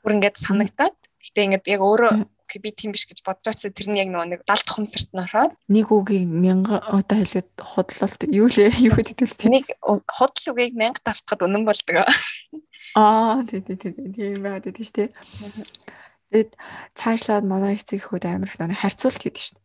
[0.01, 2.13] бүр ингээд санагдаад гэтээ ингээд яг өөрөө
[2.55, 5.87] би тийм биш гэж бодож байсан тэр нь яг нэг 70 тухамсарт нь ороод нэг
[5.91, 8.71] үгийг 1000 удаа хэлээд худлалт юу лээ?
[8.87, 9.65] Юу гэдэг вэ нэг
[10.07, 12.07] худал үгийг 1000 давтахад үнэн болдог.
[12.95, 15.11] Аа тий тий тий тийм байгаад байдаг шүү дээ
[16.31, 16.51] Тэгэд
[16.91, 19.59] цаашлаад манай эцэг ихүүд амар их нэг харьцуулт хийдэг шүү.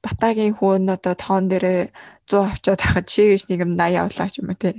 [0.00, 1.92] Батагийн хүн одоо тоон дээрээ
[2.24, 4.72] 100 авчаад хахад чи гэж нэг юм 80 авлаа ч юм уу те.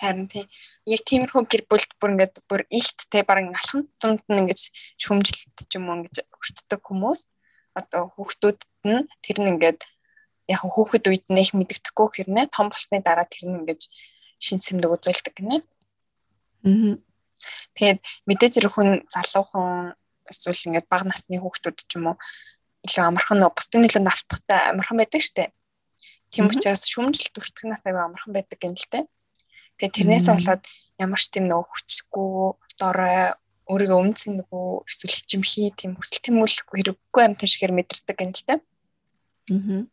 [0.00, 0.46] Харин тийм
[0.88, 4.60] яг тиймэрхүү гэр бүлд бүр ингээд бүр илт те баран алхан зумд нь ингээд
[4.96, 7.20] шүмжилт ч юм уу ингэж өртдөг хүмүүс
[7.76, 9.80] одоо хүүхдүүдэд нь тэр нь ингээд
[10.48, 13.82] яг хүүхэд үед нь их мэддэхгүй хэрнээ том болсны дараа тэр нь ингээд
[14.40, 15.60] шин цэмдэг үзүүлдэг гинэ.
[16.64, 16.96] Аа.
[17.76, 19.94] Тэгээд мэдээж хэрэг хүн залуухан
[20.32, 22.16] эсвэл ингээд бага насны хүүхдүүд ч юм уу
[22.88, 25.52] илүү амархан бусдын нэлээд автахтай амархан байдаг штэ.
[26.32, 29.04] Тийм учраас шүмжилт өртгөнөөс аяга амархан байдаг юм л те.
[29.80, 30.62] Тэгээ тэрнээс болоод
[31.00, 32.28] ямар ч тийм нөгөө хүчгүй
[32.76, 33.32] дорой
[33.64, 38.54] өөрийгөө өмнөсөн нөгөө эсвэл чимхий тийм хүсэл тэмүүлэхгүй хэрэггүй амт шигээр мэдэрдэг юм л те.
[39.48, 39.88] Аа.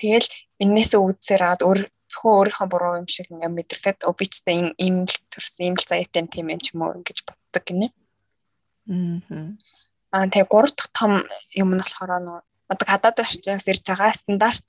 [0.00, 0.28] Тэгэл
[0.64, 4.08] энээс үүдсээр аваад өөр зөвхөн өөрийнхөө буруу юм шиг ингээ мэдэрдэг.
[4.08, 6.96] Оо би ч гэсэн ийм л төрсөн ийм л заяатай тийм юм ч юм уу
[6.96, 7.88] ингэж боддог гинэ.
[8.88, 9.52] Аа.
[10.14, 11.12] Аа тэгээ гурав дахь том
[11.52, 12.40] юм нь болохоор нөгөө
[12.72, 14.66] одоо гадаад орчноос ирж байгаа стандарт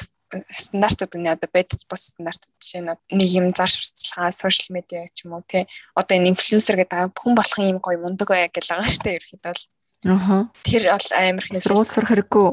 [0.53, 5.25] стандартууд нь одоо байдаг бус стандартууд жишээ нь нэг юм зар сурталчилгаа, сошиал медиа ч
[5.25, 5.65] юм уу тий.
[5.97, 9.51] Одоо энэ инфлюенсер гэдэг хүн болох юм гоё мундаг бай гэж байгаа шүү дээ ерөөхдөө
[9.51, 9.65] бол.
[10.07, 10.47] Аа.
[10.63, 12.47] Тэр бол амар их сургууль сурах хэрэггүй.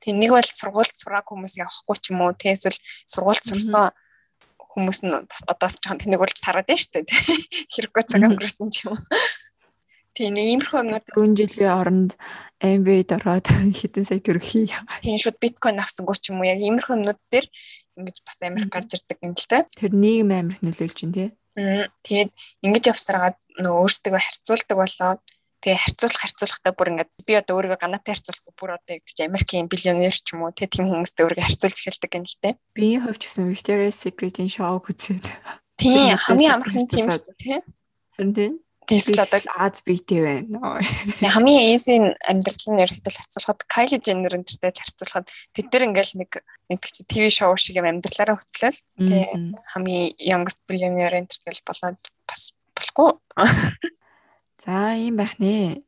[0.00, 3.94] Тий нэг бол сургуульд сураг хүмүүс явахгүй ч юм уу тий эсвэл сургуульд сурсан
[4.58, 5.14] хүмүүс нь
[5.46, 7.06] одоос жоохон тэнэг болж сараад байна шүү дээ.
[7.74, 9.02] Хэрэггүй цаг өнгөрсөн ч юм уу.
[10.16, 12.12] Тийм иймэрхүү юмнууд 4 жилийн оронд
[12.58, 13.46] MB-д ороод
[13.78, 15.04] хэдэн сая төгрөг яагаад.
[15.06, 17.46] Тийм шууд биткойн авсангүй ч юм уу яг иймэрхүү юмнууд дээр
[17.94, 19.64] ингэж бас амар гарч ирдэг юм л та.
[19.78, 21.30] Тэр нийгэм амар их нөлөөлж байна тий.
[22.02, 22.30] Тэгээд
[22.66, 25.22] ингэж явсараад нөө өөрсдөө харьцуулдаг болоод
[25.60, 29.68] тэгээ харьцуулах харьцуулахтаа бүр ингээд би одоо өөрийгөө ганаатай харьцуулахгүй бүр одоо яг чи Америкийн
[29.68, 32.50] биллионер ч юм уу тэгээ тийм хүмүүстэй өөрийгөө харьцуулж эхэлдэг юм л те.
[32.72, 35.28] Би хувьч гэсэн Victoria's Secret-ийн шоу үзээд.
[35.76, 37.60] Тийм хамгийн амархан тийм шүү дээ.
[38.16, 38.52] Харин тийм
[38.90, 40.82] Эсвэл одоо Аз биетэй байна.
[41.22, 46.30] Хамгийн эйсийн амьдрал нь ерөөхдөө харьцуулахад Kylie Jenner энтертэй харьцуулахад тэд нар ингээл нэг
[46.66, 48.78] нэг чи ТV шоу шиг юм амьдралаараа хөтлөл.
[48.98, 49.26] Тэгээ
[49.70, 53.10] хамгийн youngest billionaire энтер гэл болоод бас болохгүй.
[54.66, 55.86] За ийм байх нэ.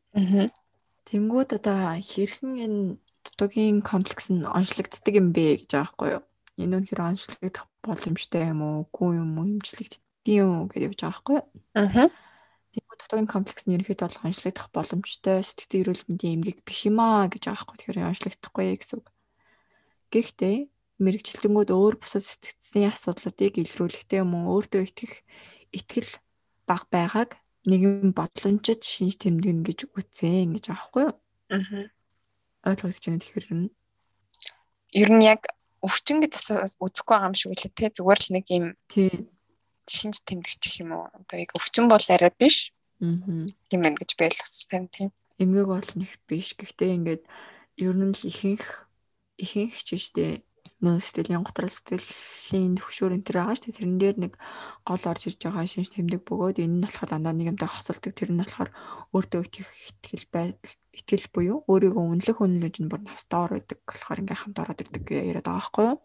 [1.10, 2.80] Тэнгүүд одоо хэрхэн энэ
[3.26, 6.22] дутуугийн комплекс нь онцлогддог юм бэ гэж байхгүй юу?
[6.54, 8.86] Энэ үнэхээр онцлогдох боломжтой юм уу?
[8.86, 9.58] Үгүй юм уу?
[9.58, 11.46] Хэмжлэгддэг юм уу гэж явж байгаа байхгүй юу?
[11.74, 12.21] Аа
[12.72, 17.28] Тэгвэл дутуугийн комплекс нь ерөнхийдөө бол онцлогдох боломжтой сэтгэл эрүүл мэндийн эмгэг биш юм аа
[17.28, 19.06] гэж байгаа хгүй тэгэхээр онцлогдохгүй гэсэн үг.
[20.08, 20.56] Гэхдээ
[21.04, 25.12] мэрэгчлэнгүүд өөр бусад сэтгцийн асуудлуудыг илрүүлэхдээ юм уу өөртөө итгэх
[25.76, 26.12] итгэл
[26.64, 27.36] баг байгааг
[27.68, 31.14] нэгэн бодломжид шинж тэмдэгнэ гэж үзэн гэж байгаа хгүй юу?
[31.52, 31.86] Аа.
[32.72, 33.68] Ойлгож байна тэгэхээр нь
[34.92, 35.48] ер нь яг
[35.82, 36.32] өвчин гэж
[36.78, 39.28] үзэхгүй байгаа юм шиг үлээ те зүгээр л нэг юм тийм
[39.88, 41.06] шинж тэмдэгчих юм уу?
[41.10, 42.70] Одоо яг өвчин бол арай биш.
[43.02, 43.46] Аа.
[43.70, 45.08] Тийм байх гэж байлгасан тийм тийм.
[45.42, 46.54] Эмгэг бол нэг биш.
[46.54, 47.22] Гэхдээ ингээд
[47.82, 48.86] ер нь л ихэнх
[49.38, 50.44] ихэнх ч штэ
[50.82, 53.78] нөө сэтгэлийн готрол сэтгэлийн төвшөр энэ төр байгаа шүү дээ.
[53.78, 54.32] Тэрэн дээр нэг
[54.82, 58.12] гол орж ирж байгаа шинж тэмдэг бөгөөд энэ нь болохоор дандаа нэг юмтай хосолдог.
[58.14, 58.70] Тэр нь болохоор
[59.14, 64.40] өөртөө итгэх итгэл байдал итгэл буюу өөрийгөө үнэлэх үнэлж нь бүр настаар байдаг болохоор ингээм
[64.44, 65.98] хамт ороод ирдэг яриад байгаа байхгүй юу?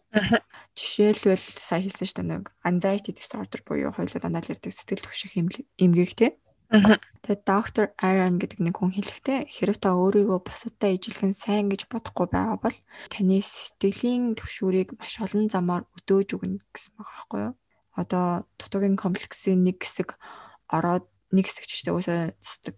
[0.72, 5.36] Жишээлбэл сая хэлсэн шүү дээ нэг anxiety disorder буюу хоёулаа дандаа л ирдэг сэтгэл төвших
[5.36, 6.32] эмгэг тий.
[6.68, 12.28] Тэгээд доктор Aaron гэдэг нэг хүн хэлэхдээ хэрэг та өөрийгөө бусадтай ижилхэн сайн гэж бодохгүй
[12.28, 12.76] байгаа бол
[13.08, 17.54] таны сэтгэлийн төвшүүрийг маш олон замаар өдөөж өгнө гэсэн байгаа байхгүй юу?
[17.96, 18.24] Одоо
[18.60, 20.20] дутуугийн комплексийн нэг хэсэг
[20.68, 22.20] ороод нэг хэсэг ч гэдэг үсээ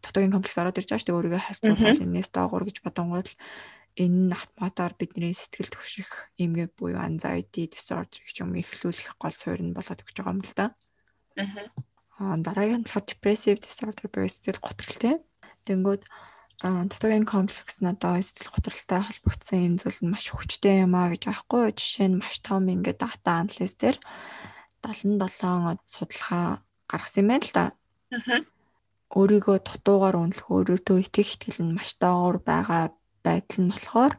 [0.03, 3.29] дутуугийн комплекс ороод ирж байгаа шүү дээ өөрийгөө харьцуулах энэс доогуур гэж бодонгууд
[4.01, 9.75] энэ автоматар бидний сэтгэл төвших эмгэг буюу anxiety disorder гэж юм ихлүүлэх гол суурь нь
[9.75, 10.67] болоод өгч байгаа юм л да.
[12.19, 15.15] Аа дараагийн нь болохоор depressive disorder буюу сэтгэл готролтой.
[15.67, 16.03] Тэнгүүд
[16.61, 21.33] дутуугийн комплекс нь одоо сэтгэл готролтой холбогдсон энэ зүйл нь маш хүчтэй юм а гэж
[21.33, 21.73] аахгүй.
[21.73, 23.97] Жишээ нь маш том ингээд дата анализ дээр
[24.85, 27.65] 77 судалгаа гаргасан юм байна л да.
[29.11, 32.83] Өөрийгөө дутуугаар үнэлэх, өөрөөдөө итгэх итгэл нь маш дагавар байгаа
[33.27, 34.15] байдал нь болохоор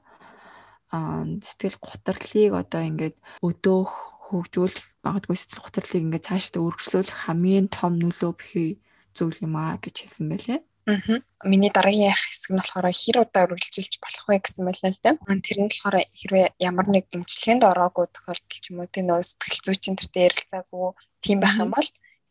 [0.92, 3.92] сэтгэл гутралыг одоо ингээд өдөөх
[4.28, 8.72] хөгжүүлэх магадгүй сэтгэл готрлыг ингээд цаашдаа өргөжлүүлэх хамгийн том нөлөө бихий
[9.16, 10.60] зүйл юм аа гэж хэлсэн байлээ.
[10.92, 11.24] Аа.
[11.48, 15.12] Миний дараагийн хэсэг нь болохоор хэр удаа үргэлжилж болох вэ гэсэн байлаа л да.
[15.46, 19.64] Тэр нь болохоор хэрвээ ямар нэг эмчилгээнд ороогүй тохиолдол ч юм уу тийм нөө сэтгэл
[19.64, 20.88] зүйчин тэртэй ярилцаагүй
[21.24, 21.88] тийм байх юм бол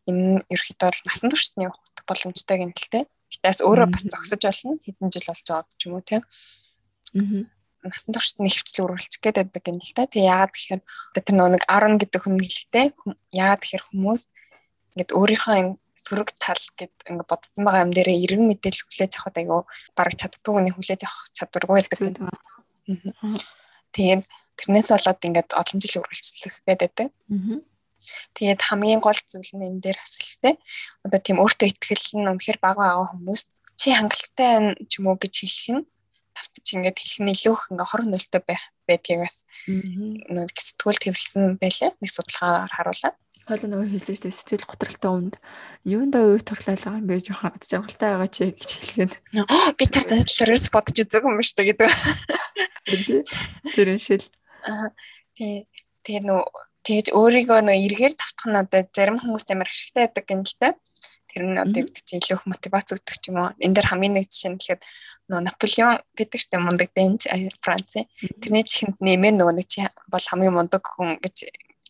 [0.08, 3.04] энэ ерөөхдөө бол насан туршдны явах боломжтой гэнэлтэй.
[3.30, 6.22] Гэтээс өөрөө бас зогсож болно хэдэн жил болж байгаа ч юм уу тийм.
[6.22, 7.50] Аа
[7.82, 10.04] насан туршид нэг хвчлэг үргэлжлэх гээд байдаг юм л та.
[10.04, 10.82] Тэгээ яагаад тэгэхээр
[11.24, 12.86] тэр нэг Арон гэдэг хүн хэлэхтэй
[13.32, 14.22] яагаад тэгэхээр хүмүүс
[14.92, 15.56] ингээд өөрийнхөө
[15.96, 19.60] сөрөг тал гэд ингээ бодсон байгаа юм дээрээ эргэн мэдээлэл хүлээж авахд айгүй
[19.96, 21.98] бараг чаддгүй хүний хүлээж авах чадваргүй байдаг.
[23.96, 24.22] Тэгээд
[24.60, 27.08] тэрнээс болоод ингээд олон жил үргэлжлэх гэдэг.
[28.34, 30.54] Тэгээд хамгийн гол зүйл нь энэ дээр асуулттай.
[31.06, 33.42] Одоо тийм өөртөө итгэл нь үнэхээр бага байгаа хүмүүс
[33.80, 35.84] чи хангалттай ч юм уу гэж хэлэх нь
[36.36, 39.36] тавтаж ингээд хэлэх нь илүү их ингээ хор нөлтөй байх байдгийг бас
[39.68, 41.90] нэг сэтгүүл төвлөсөн байлаа.
[42.00, 43.14] Нэг судалгаагаар харуулсан.
[43.48, 45.34] Хойло нөгөө хэлсэн шүү дээ сэтгэл готролтой үнд
[45.82, 49.14] юундаа үе тоглоалаа юм бэ жоохон ад жаргалтай байгаа чи гэж хэлгээд.
[49.74, 51.90] Би тэр талаараа бодож үзег юм шүү дээ гэдэг.
[53.74, 54.26] Тэр юм шил.
[54.62, 54.94] Аа
[55.34, 55.66] тий
[56.06, 56.46] тэгээ нөө
[56.86, 60.68] тэгж өөрийгөө нөө эргээр тавтах нь одоо зарим хүмүүст амар ашигтай байдаг юм л та.
[61.30, 63.54] Тэр нь одоо гэдэг чинь илүү их мотивац өгдөг ч юм уу.
[63.62, 64.80] Энэ дээр хамгийн нэг жишээ нь тэгэхээр
[65.30, 67.22] нөө Наполеон гэдэг чинь мундаг дэнж
[67.62, 67.92] Франц.
[68.42, 71.36] Тэрний чихэнд нэмээ нөгөө нэг чи бол хамгийн мундаг хүн гэж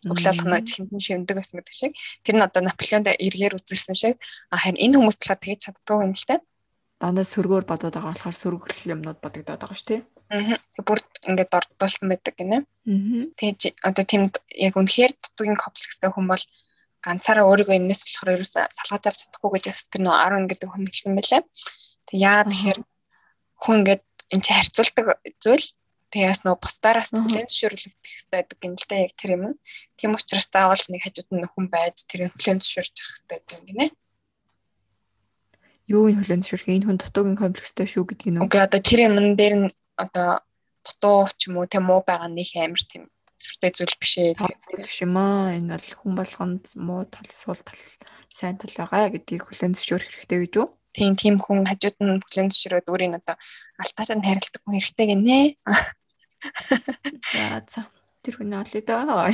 [0.04, 1.92] өглөөлгөнө чихэнд нь шивдэг байсан гэдэг шиг.
[2.24, 4.16] Тэр нь одоо Наполеонд эргээр үзүүлсэн шиг.
[4.52, 6.36] Харин энэ хүмүүс болохоор тэгж чаддгүй юм л та.
[7.00, 10.02] Дандаа сөргөөр бодоод байгаа болохоор сөргөл юмнууд бодогдоод байгаа шүү дээ.
[10.36, 10.56] Аа.
[10.84, 12.58] Бүр ингээд дордуулсан байдаг гинэ.
[12.60, 13.24] Аа.
[13.40, 16.44] Тэгж одоо тийм яг үнэхээр дутуугийн комплекстэй хүн бол
[17.00, 20.84] ганцаараа өөрийгөө энэс болохоор ерөөс салгаж авч чадахгүй гэж бас тэр нөө 10 гэдэг хүн
[20.86, 21.42] хэлсэн байлаа.
[22.04, 22.78] Тэг яа тэгэхээр
[23.64, 25.06] хүн ингээд энэ чи харьцуулдаг
[25.40, 25.66] зүйл
[26.12, 28.58] тэгээс нөө бусдаараас хүлэн зөвшөөрлөгдөх хэрэгтэй байдаг
[28.90, 29.44] да яг тэр юм.
[29.96, 33.86] Тийм учраас заавал нэг хажууд нь хүн байж тэр хүлэн зөвшөөрч явах хэрэгтэй гэдэг гинэ.
[35.90, 38.42] Юу энэ хүлэн зөвшөөрөх энэ хүн дутуугийн комплекстэй шүү гэдэг нь.
[38.46, 40.38] Окей одоо тэр юм дээр нь одоо
[40.86, 44.38] дутуу ч юм уу тийм муу байгаа нэг амар тийм сүртэй зүйл биш ээ.
[44.78, 45.56] Биш юм аа.
[45.58, 47.82] Энэ бол хүн болгонд муу тал, сул тал,
[48.28, 50.68] сайн тал байгаа гэдгийг хүлээн зөвшөөрөх хэрэгтэй гэж үү?
[50.94, 53.36] Тийм тийм хүн хажууд нь хүлээн зөвшөөрөөд өөрийн одоо
[53.80, 55.38] алтаасаа хайрладаг хүн хэрэгтэй гинэ.
[57.34, 57.80] За за.
[58.20, 59.32] Тэр хүн олё доо.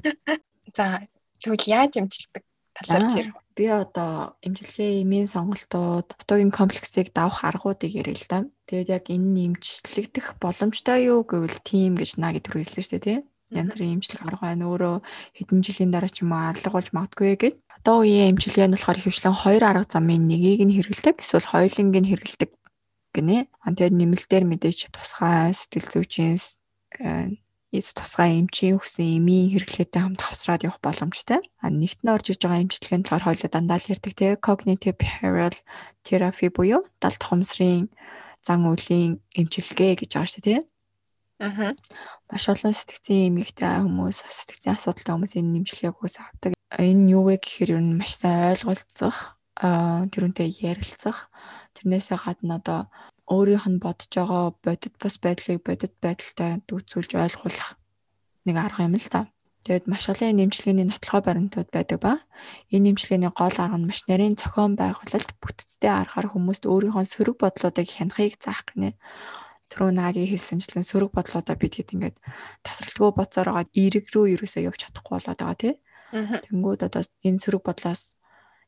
[0.76, 1.00] За
[1.38, 2.42] тэгвэл яаж имжилдэг
[2.74, 3.26] талаар тэр.
[3.56, 8.44] Би одоо имжлэгийн эмийн сонголтууд, дутуугийн комплексыг давах аргуудыг ярил л да.
[8.68, 13.18] Тэгээд яг энэ нэмжлэгдэх боломжтой юу гэвэл тийм гэж наги төрүүлсэн шүү дээ тий
[13.54, 14.66] янз бүрийн эмчилэг арга байна.
[14.66, 14.96] Өөрөө
[15.38, 17.56] хэдэн жилийн дараа ч юм уу арлаг болж магадгүй гэд.
[17.78, 21.22] Одоо үеийн эмчилгээ нь болохоор хөвчлэн хоёр арга замын нэгийг нь хэрэгэлдэг.
[21.22, 22.50] Эсвэл хоёуланг нь хэрэгэлдэг
[23.14, 23.46] гинэ.
[23.62, 26.36] А тэгээд нэмэлтээр мэдээж тусгай сэтгэл зүйчийн
[27.78, 31.40] эс тусгай эмчийн өгсөн эмийн хэрэглээтэй хамт хавсраад явах боломжтой.
[31.62, 34.96] А нэгт нь орж иж байгаа эмчилгээ нь болохоор хоёулаа дандаа л ярьдаг те cognitive
[34.96, 35.56] behavioral
[36.02, 37.92] therapy буюу далд ухамсарын
[38.46, 40.60] зан үйлийн эмчилгээ гэж байгаа шүү дээ.
[41.42, 41.76] Аа.
[42.32, 46.56] Маш олон сэтгцийн эмэгтэй хүмүүс, сэтгцийн асуудалтай хүмүүс энэ нэмжлэгийг үс авдаг.
[46.80, 51.28] Энэ юу вэ гэхээр ер нь маш сайн ойлголцох, аа тэрүүнтэй ярилцах.
[51.76, 52.80] Тэрнээсээ гадна одоо
[53.26, 57.70] өөрийнх нь бодож байгаа бодит бас байдлыг бодит байдалтай дүүцүүлж ойлгуулах
[58.46, 59.30] нэг арга юм л та.
[59.66, 62.12] Тэгэд маш олон нэмжлэгийн нотлохоо баримтууд байдаг ба
[62.70, 67.90] энэ нэмжлэгийн гол арга нь маш нарийн зохион байгуулалт бүтцтэй аргаар хүмүүст өөрийнхөө сөрөг бодлоодыг
[67.90, 68.94] хянахыг заах гинэ
[69.70, 72.16] түрүү нагийн хэлсэнчлэн сөрөг бодлоодоо бид хэд ингээд
[72.62, 75.74] тасралтгүй боцоор байгаа эрэг рүү ерөөсөө явж чадахгүй болоод байгаа тий.
[76.46, 78.02] Тэнгүүд одоо энэ сөрөг бодлоос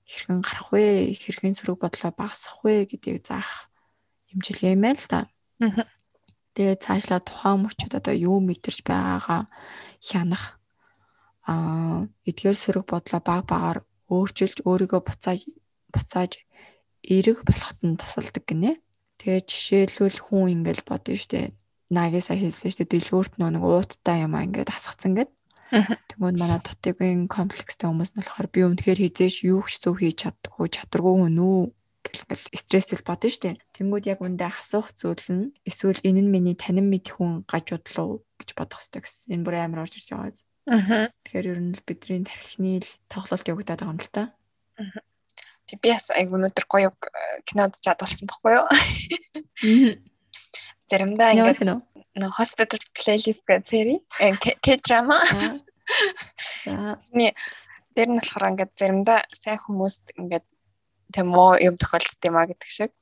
[0.02, 1.14] хэрхэн гарах вэ?
[1.14, 3.67] Хэрхэн сөрөг бодлоо багасгах вэ гэдгийг заах
[4.32, 5.20] имчилгээ юм байна л да.
[6.54, 9.46] Тэгээ цаашлаа тухайн мөчөд одоо юу мэдэрч байгаагаа
[10.02, 10.58] хянах
[11.46, 13.78] аа эдгээр сөрөг бодлоо баг багаар
[14.10, 15.40] өөрчилж өөрийгөө буцааж
[15.94, 16.32] буцааж
[17.04, 18.82] эрэг болоход нь тусалдаг гинэ.
[19.18, 21.54] Тэгээ жишээлбэл хүн ингээл бодно штэ.
[21.94, 25.30] Нагисаа хэлсэн штэ дэлгүүрт нэг ууттай юм аа ингээд хасгацсан гэд.
[25.68, 30.68] Тэгвэл манай дотыгийн комплекстэй хүмүүс нь болохоор би өмнөхөр хизээш юу ч зөв хийж чаддаггүй
[30.72, 31.60] чадваргүй хүн үү
[32.08, 33.58] гэл стрессэл бодно штэ.
[33.76, 38.48] Тэнгүүд яг үндэ асуух зүйл нь эсвэл энэ нь миний танин мэд хүн гажуудлуу гэж
[38.56, 39.32] бодох хэрэгтэй гэсэн.
[39.34, 40.32] Энэ бүр амар орж ирж байгаа.
[40.68, 41.08] Аа.
[41.24, 44.22] Тэгэхээр ер нь бидний тархины л тоглолт явагдаад байгаа юм л та.
[44.76, 45.00] Аа.
[45.68, 48.66] Тэг би бас айгу өнөдөр гоё э, кинод чадвалсан баггүй юу?
[50.88, 54.00] Заримдаа ингээд нөө hospital playlist гэх сери
[54.64, 55.20] K-drama.
[56.64, 56.96] За.
[57.12, 57.32] Ни
[57.96, 60.46] дээр нь болохоор ингээд заримдаа сайн хүмүүст ингээд
[61.12, 62.92] тийм муу юм тохиолдсон юм а гэдэг шиг.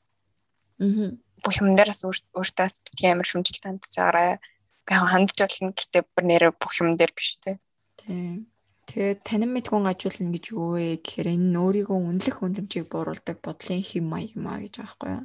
[0.78, 1.14] Аа.
[1.42, 4.38] Бүх юм дээр бас өөртөө битгий амар шүмжил байгаарай.
[4.86, 7.58] Гэхдээ хандж болно гэтээ бүр нэрээ бүх юм дээр биш те.
[7.98, 8.46] Тийм.
[8.86, 13.82] Тэгээд танин мэдгүн ажуулна гэж юу вэ гэхээр энэ нь өөрийгөө үнэлэх үнэмжийг бууруулдаг бодлын
[13.82, 15.24] хэм маяг маа гэж байгаа байхгүй юу.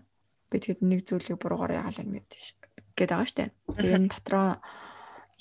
[0.50, 2.42] Би тэгэд нэг зүйлийг буруугаар яагалаа гэдэг
[2.98, 3.54] гээд байгаа штэ.
[3.70, 4.50] Тэгээд энэ дотроо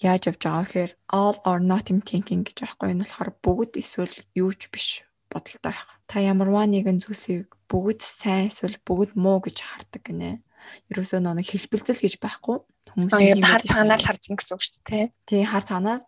[0.05, 4.53] яаж явж байгаа гэхээр all or nothing thinking гэж байхгүй энэ болохоор бүгд эсвэл юу
[4.53, 5.87] ч биш бодолтой байх.
[6.11, 10.43] Та ямарваа нэгэн зүйлсийг бүгд сайн эсвэл бүгд муу гэж хардаг гинэ.
[10.91, 12.59] Ерөөсөө нэг хэлбэлзэл гэж байхгүй.
[12.91, 15.07] Хүмүүс тийм хар цагаанаар харж гин гэсэн үг шүү дээ.
[15.25, 16.03] Тий хар цагаанаар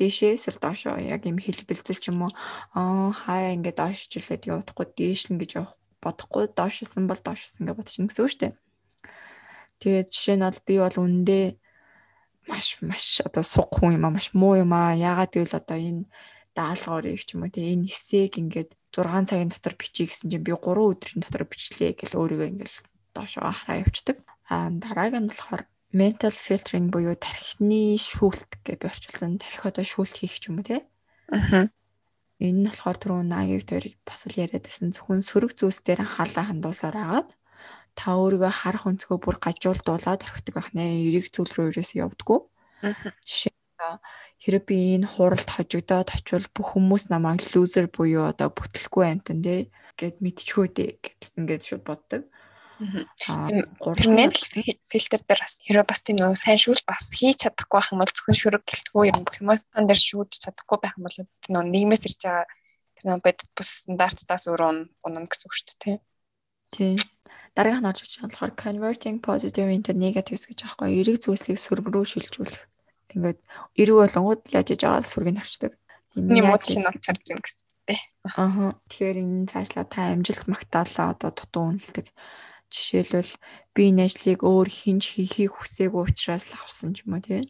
[0.00, 2.32] дээшээ эсвэл доошоо яг юм хэл бэлзэл ч юм уу
[2.72, 8.08] аа хаяа ингээд доошчлээд явахгүй дээш нь гэж явах бодохгүй доошилсан бол доошилсан гэж бодчихно
[8.08, 8.54] гэсэн үг шүү дээ.
[9.84, 11.40] Тэгээд жишээ нь бол би бол үндэ
[12.48, 16.08] маш маш одоо суг хүн юм аа маш муу юм аа яагаад гэвэл одоо энэ
[16.58, 20.50] даалгаврыг ч юм уу тэгээ энэ эсээг ингээд 6 цагийн дотор бичиж гэсэн чинь би
[20.50, 22.74] 3 өдрийн дотор бичлээ гэл өөрийгөө ингээд
[23.14, 24.18] доошоо хараа явцдаг.
[24.50, 25.62] Аа дарааг нь болохоор
[25.94, 29.38] mental filtering буюу тархины шүүлт гэж би орчуулсан.
[29.38, 30.86] Тархи одоо шүүлт хийх юм уу те.
[31.30, 31.70] Аа.
[32.42, 36.50] Энэ нь болохоор түрүүн нагийн төр бас л яриад байсан зөвхөн сөрөг зүйлс дээр хаалаа
[36.50, 37.30] хандуулсаар агаад
[37.98, 41.10] та өөрийгөө харах өнцгөө бүр гажуулдуулаад орхидог байх нэ.
[41.10, 42.40] Эрэг зүйл рүү ерөөс явдггүй.
[43.28, 43.54] Жишээ
[44.40, 49.68] хэрэг би энэ хуралд хожигдоод очивол бүх хүмүүс намайг лузер буюу одоо бүтлэхгүй амтан тий
[50.00, 52.22] гэд мэдчихөө дээ гэтэл ингээд шууд боддог.
[52.80, 54.32] Гурмент
[54.88, 58.08] фильтр дээр бас хэрэв бас тийм нөгөө сайн шүүл бас хийж чадахгүй байх юм бол
[58.08, 62.08] зөвхөн шүрэг гэлтгүү юм бүх юмас ан дээр шүүдж чадахгүй байх юм бол нөгөө нийгмээс
[62.08, 62.48] ирж байгаа
[62.96, 64.70] тэр нөгөө бодит бус стандартаас өөрөө
[65.04, 65.98] унана гэсэн үг шүү дээ.
[66.72, 66.96] Тийм.
[67.52, 72.04] Дараагийнх нь орж иж болохоор converting positive into negatives гэж аахгүй эрэг зүйлсийг сүрэг рүү
[72.08, 72.69] шилжүүлэх.
[73.14, 73.40] Ингээд
[73.76, 75.72] эрэг болонгууд яаж иж байгаа сүргийг харчдаг.
[76.16, 78.00] Энэ мод чинь болж харж юм гэсэн тий.
[78.24, 78.78] Аха.
[78.90, 82.06] Тэгэхээр энэ цаашлаа та амжилт магтаалаа одоо дутуу үнэлдэг
[82.70, 83.34] Жишээлбэл
[83.74, 87.42] би энэ ажлыг өөр хинж хийхийг хүсээгүй учраас авсан ч юм уу тий.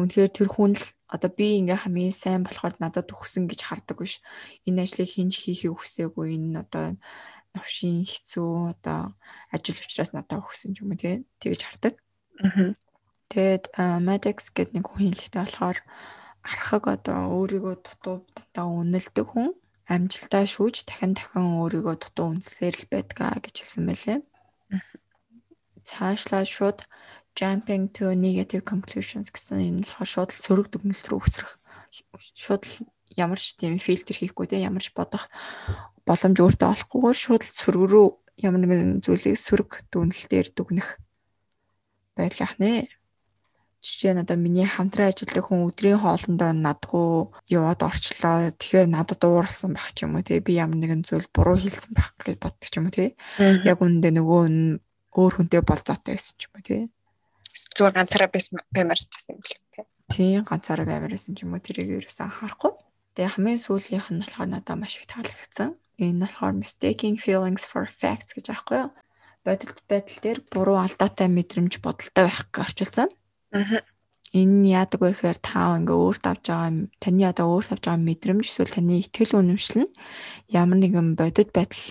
[0.00, 4.24] Үнэхээр тэр хүн л одоо би ингээ хамгийн сайн болохоор надад өгсөн гэж хардаг биш.
[4.64, 6.96] Энэ ажлыг хинж хийхийг хүсээгүй энэ одоо
[7.52, 9.12] навшин хэцүү одоо
[9.52, 11.28] ажил учраас надад өгсөн юм тий.
[11.44, 12.00] Тэгэж хардаг.
[12.40, 12.72] Аа.
[13.32, 13.64] Тэгэд
[14.04, 15.78] Madex гэдэг нэг хүн хэлэхдээ болохоор
[16.44, 19.56] архаг одоо өөрийгөө дутуу датаа үнэлдэг хүн
[19.88, 24.18] амжилтаа шүүж дахин дахин өөрийгөө дутуу үнслэр л байдгаа гэж хэлсэн байлээ.
[25.80, 26.84] Цаашлаа шууд
[27.32, 31.52] jumping to negative conclusions гэсэн энэ болохоор шууд л сөрөг дүгнэлт рүү өсрөх.
[32.36, 32.74] Шууд л
[33.16, 35.32] ямар ч тийм фильтр хийхгүй те ямар ч бодох
[36.04, 38.08] боломж өөртөө олохгүйгээр шууд л сөрөг рүү
[38.44, 40.88] ямар нэгэн зүйлийг сөрөг дүгнэлтээр дүгнэх
[42.16, 42.88] байлгах нэ.
[43.82, 48.54] Жишээ нь одоо миний хамтран ажилладаг хүн өдрийн хоолндоо надгүй яваад орчлоо.
[48.54, 50.38] Тэгэхээр надад уурсан байх ч юм уу тий.
[50.38, 53.18] Би ямар нэгэн зүйл буруу хэлсэн байх гэж боддог ч юм уу тий.
[53.42, 54.78] Яг үндэ нөгөө нь
[55.18, 56.82] өөр хүнтэй болзоотой байсан ч юм уу тий.
[57.74, 58.30] Зүгээр ганцаараа
[58.70, 59.84] баймарч гэсэн юм шиг тий.
[60.14, 62.72] Тий ганцаараа баймарсан ч юм уу тэрийг ерөөсөө анхаарахгүй.
[63.18, 65.74] Тэгээ хамгийн сүүлийнх нь болохоор надад маш их таалагдсан.
[65.98, 68.90] Энэ болохоор mistaking feelings for facts гэж аахгүй юу?
[69.42, 73.10] Бодолт байдал дээр буруу алдаатай мэдрэмж бодолтой байх гэж орчуулсан.
[74.32, 78.44] Энэ яадаг вэ гэхээр та ингээ өөрт авч байгаа таны одоо өөрт авч байгаа мэдрэмж
[78.48, 79.92] эсвэл таны ихтгэл үнэмшил нь
[80.48, 81.84] ямар нэгэн бодит байдал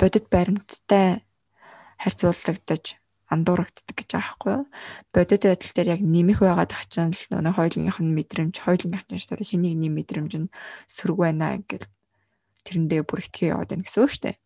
[0.00, 1.20] бодит баримттай
[2.00, 2.96] харьцуулагдаж
[3.28, 4.64] андуурагддаг гэж байхгүй юу.
[5.12, 9.36] Бодит байдал дээр яг нэмэх байгаад ачаан л нөгөө хоёулынх нь мэдрэмж, хоёулынх нь шүү
[9.36, 10.52] дээ хэнийг нэм мэдрэмж нь
[10.88, 11.86] сөрөг байна гэл
[12.64, 14.36] тэрэндээ бүр итгэе яваад байна гэсэн үг шүү дээ.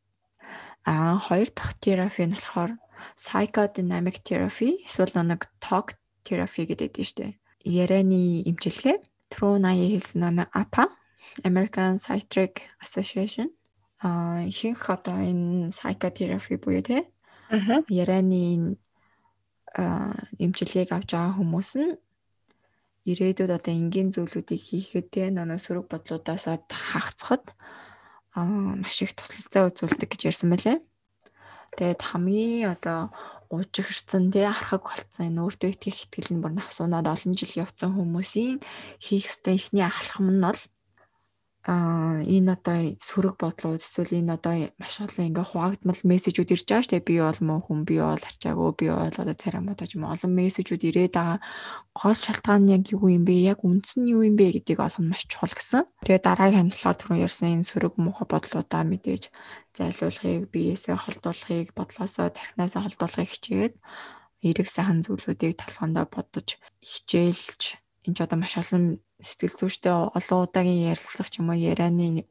[0.90, 2.72] Аа хоёр дахь терапи нь болохоор
[3.16, 7.32] psychodynamic therapy эсвэл нэг talk therapy гэдэг шүү дээ.
[7.64, 8.96] Ярианы имчилгээ.
[9.30, 10.90] Труу 80 хэлсэн нэг APA
[11.44, 13.48] American Psychiatric Association
[14.04, 17.08] а ихэнх одоо энэ psychotherapy буюу те
[17.88, 18.76] ярианы
[20.44, 21.96] имчилгээг авч байгаа хүмүүс нь
[23.08, 27.56] ирээдүйд одоо энгийн зүйлүүдийг хийхэд те нөө сөрөг бодлуудаас хагацхад
[28.36, 30.78] маш их туслалцаа үзүүлдэг гэж ярьсан байлээ.
[31.80, 33.08] Тэгээд хамгийн одоо
[33.52, 35.28] уужигчсан тий харахаг болцсон.
[35.28, 38.62] Энэ өөртөө итгэх итгэл нь бүр навсунаад олон жил явцсан хүмүүсийн
[39.00, 40.60] хийх ёстой ихний алхам нь бол
[41.64, 46.84] аа энэ одоо сөрөг бодлууд эсвэл энэ одоо маш олон ингээ хуваагдмал мессежүүд ирж байгаа
[46.84, 50.04] штэ би бол муу хүн би бол арчаагүй би бол одоо царай муудаж юм.
[50.04, 51.40] Олон мессежүүд ирээд байгаа.
[51.96, 53.56] Гол шалтгаан нь яг юу юм бэ?
[53.56, 55.88] Яг үндс нь юу юм бэ гэдгийг олох нь маш чухал гэсэн.
[56.04, 59.32] Тэгээ дараагийн хандлахаар түрүү ярьсан энэ сөрөг муухай бодлуудаа мэдээж
[59.72, 63.74] зайлуулахыг биеэсээ холдуулахыг бодлоосоо тархинасаа холдуулахыг хичээгээд
[64.44, 70.92] эрэг сайхан зүйлүүдийг толгоондоо бодож хичээлж энэ ч одоо маш олон сэтгэл зүйчтэй олон удаагийн
[70.92, 72.28] ярилцлага ч юм уу ярианы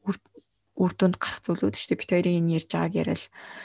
[0.74, 2.02] үр дүнд гарах зүйлүүд шүү дээ.
[2.02, 3.22] Бид хоёрын энэ ярьж байгааг яриад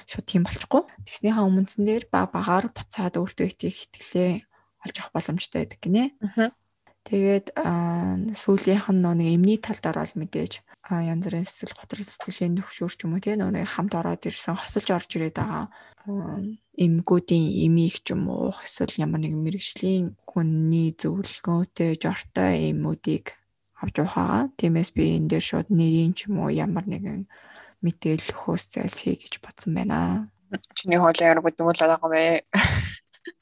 [0.09, 0.83] шууд тийм болчихгүй.
[1.09, 4.33] Тэгснийхаа өмнөсөн дээр ба багаар буцаад өөртөө итгэх итгэлээ
[4.85, 6.05] олж авах боломжтой байдаг гинэ.
[7.09, 7.47] Тэгээд
[8.37, 10.53] сүүлийнх нь нэг эмний талдаар бол мэдээж
[10.89, 14.89] янз бүрийн сэтгэл готрол сэтгэлийн төвшөр ч юм уу тийм нэг хамт ороод ирсэн хосолж
[14.89, 15.69] орж ирээд байгаа
[16.09, 23.37] эмгүүдийн эмийг ч юм уу эсвэл ямар нэгэн мэрэгжлийн хүний зөвлөгөөтэй жортой эмүүдийг
[23.83, 24.49] авч ухаага.
[24.57, 27.29] Тиймээс би энэ дээр шууд нэрийн ч юм уу ямар нэгэн
[27.85, 30.33] мэдээлэл хөөс зайлхий гэж бодсон байна.
[30.73, 32.47] Чиний хоол ямар бүдүүлээд байгаа вэ?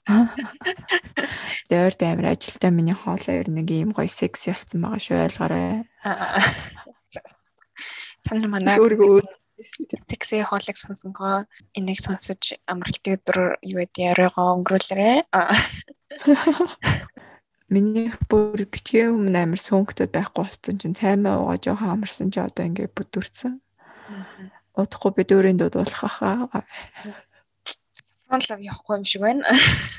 [1.70, 5.86] Дээр баймар ажилтаа миний хоолоо ер нэг ийм гоё секси болсон байгаа шүү ойлгоорой.
[8.26, 9.22] Тань манай өөргөө
[10.08, 15.24] секси хоолыг сонсонгоо энийг сонсож амралтын өдөр юу гэдэг яриагоо өнгөрүүлээрэ.
[17.72, 22.68] Миний бүр битгий өмнө амар сөнгөдөд байхгүй болсон чинь цаймаа уугаа жоохон амарсан чи одоо
[22.68, 23.58] ингээд бүдүрсэн.
[24.76, 26.62] Удахгүй бид өөрийн дуудуулах хаа.
[28.30, 29.42] Онлав явахгүй юм шиг байна.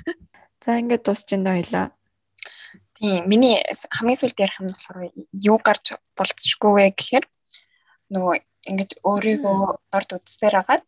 [0.64, 1.92] За ингээд дуусчихна хоёлаа.
[2.96, 3.60] Тийм миний
[3.92, 7.26] хамгийн сүүлд ярих юм болохоор юу гарч болцсошгүй вэ гэхээр
[8.14, 8.36] нөгөө
[8.70, 9.60] ингэж өөрийгөө
[9.92, 10.84] дорд үдсээр агаад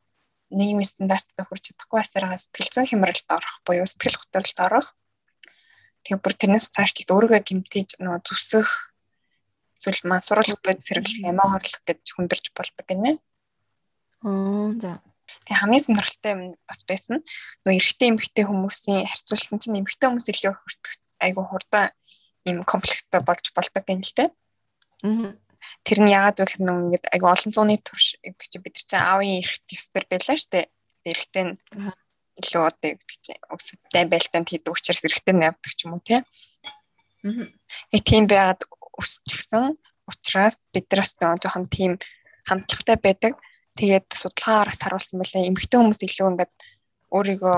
[0.50, 4.88] нийгмийн стандартад хүрч чадахгүй байсараа сэтгэл зүйн хямралд орох буюу сэтгэл готролд орох
[6.04, 8.70] Тэгээ бүр тэрнээс цаашлт өөрийгөө гимтээж нөгөө зүсэх
[9.76, 13.12] эсвэл мансууруулах бод сэргэлэх ямаа хорлох гэж хүндэрч болдог гинэ.
[14.24, 15.04] Аа за.
[15.46, 17.22] Тэгээ хамгийн сонирхолтой юм бас байсан.
[17.64, 21.92] Нөгөө эрэгтэй эмэгтэй хүмүүсийн харьцуулсан чинь эмэгтэй хүмүүс илүү хүртэх айгу хурдан
[22.48, 24.30] ийм комплекстэй болж болдог гэнэ л дээ.
[25.04, 25.32] Аа.
[25.84, 29.03] Тэр нь яагаад вэ гэхээр нөгөө ингээд айгу олон зууны турш гэж бид нар чинь
[29.03, 30.70] аавын эрэгт ёстор байлаа штэ.
[31.05, 31.55] Эрэгтэй нь
[32.39, 36.24] илүү одоо гэдэг чинь өсөлттэй байлтанд хийдэг учраас эрэхтэн навдаг ч юм уу тий.
[36.24, 37.99] Аа.
[38.07, 38.64] Тийм байгаад
[38.95, 39.76] өсчихсөн
[40.07, 41.91] учраас биднээс нэг жоохон тийм
[42.47, 43.34] хамтлагтай байдаг.
[43.76, 46.53] Тэгээд судалгаагаар харуулсан байлаа эмэгтэй хүмүүс илүү ингээд
[47.16, 47.57] өөрийгөө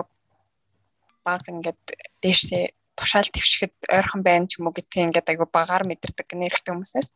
[1.25, 1.81] баг ингээд
[2.21, 2.63] дээшээ
[2.97, 7.09] тушаал твшихэд ойрхон байна ч юм уу гэдгийг ингээд айгу багаар мэдэрдэг нэрхтэн хүмүүсээс.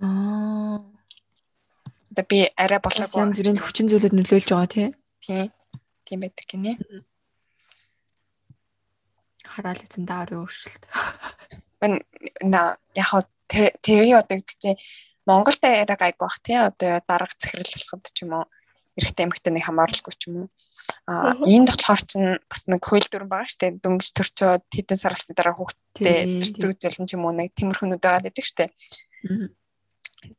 [0.00, 0.80] Аа.
[2.10, 3.20] Одоо би арай болоогүй.
[3.22, 4.88] Янз бүрийн хүчин зүйлүүд нөлөөлж байгаа тий.
[5.22, 5.52] Тийм
[6.10, 6.72] тийм байдаг гинэ.
[9.46, 10.84] Хараал эзэн даарын өөрчлөлт.
[12.42, 14.74] На яг тэрийг одоо гэдэг
[15.26, 18.44] Монголд яриаг айг бах тий одоо дарга захирал болоход ч юм уу
[18.98, 20.48] эрэгтэй эмэгтэй нэг хамааралгүй ч юм уу.
[21.06, 22.18] Аа энд болохоор ч
[22.50, 26.26] бас нэг хууль дүрэн байгаа штэ дөнгөж төрчөөд хэдэн сараас дараа хүүхдтэй
[26.58, 28.66] зэрэгцүүлэн ч юм уу нэг тиймэрхүүнүүд байгаа гэдэг штэ.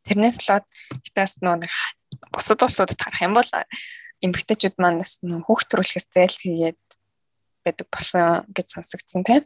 [0.06, 0.62] Тэрнээс л
[1.06, 1.74] хитаас нөө нэг
[2.34, 3.50] бусад бусад тарах юм бол
[4.22, 6.84] эмэгтэйчүүд маань бас нөх хүүхд төрүүлэхээс зайл хийгээд
[7.66, 9.44] байдаг болсон гэж сонсогдсон тийм.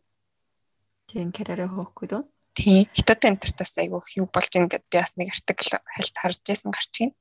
[1.08, 2.24] Тийм карьераа хөөхгүй дөө.
[2.56, 2.88] Тийм.
[2.96, 6.94] Хятад энтертас айгүй юу болж ийн гэд би бас нэг артикл хальт харж байсан гарч
[7.04, 7.12] ийн.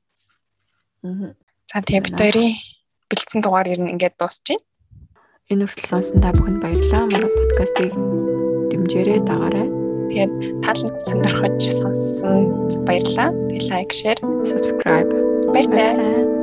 [1.02, 1.34] Аа.
[1.70, 2.54] За тийм бид хоёрын
[3.10, 4.62] бэлдсэн дугаар ер нь ингээд дуусчих.
[5.50, 7.10] Энэ хүртэл сонсон та бүхэнд баярлалаа.
[7.10, 7.92] Манай подкастыг
[8.70, 9.73] дэмжээрэй дагаарай.
[10.10, 10.32] Тэгээд
[10.64, 13.30] таалан сонирхож сонссонд баярлалаа.
[13.48, 14.18] Тэгээд лайк, шеэр,
[14.50, 15.10] subscribe.
[15.52, 16.33] Баярлалаа.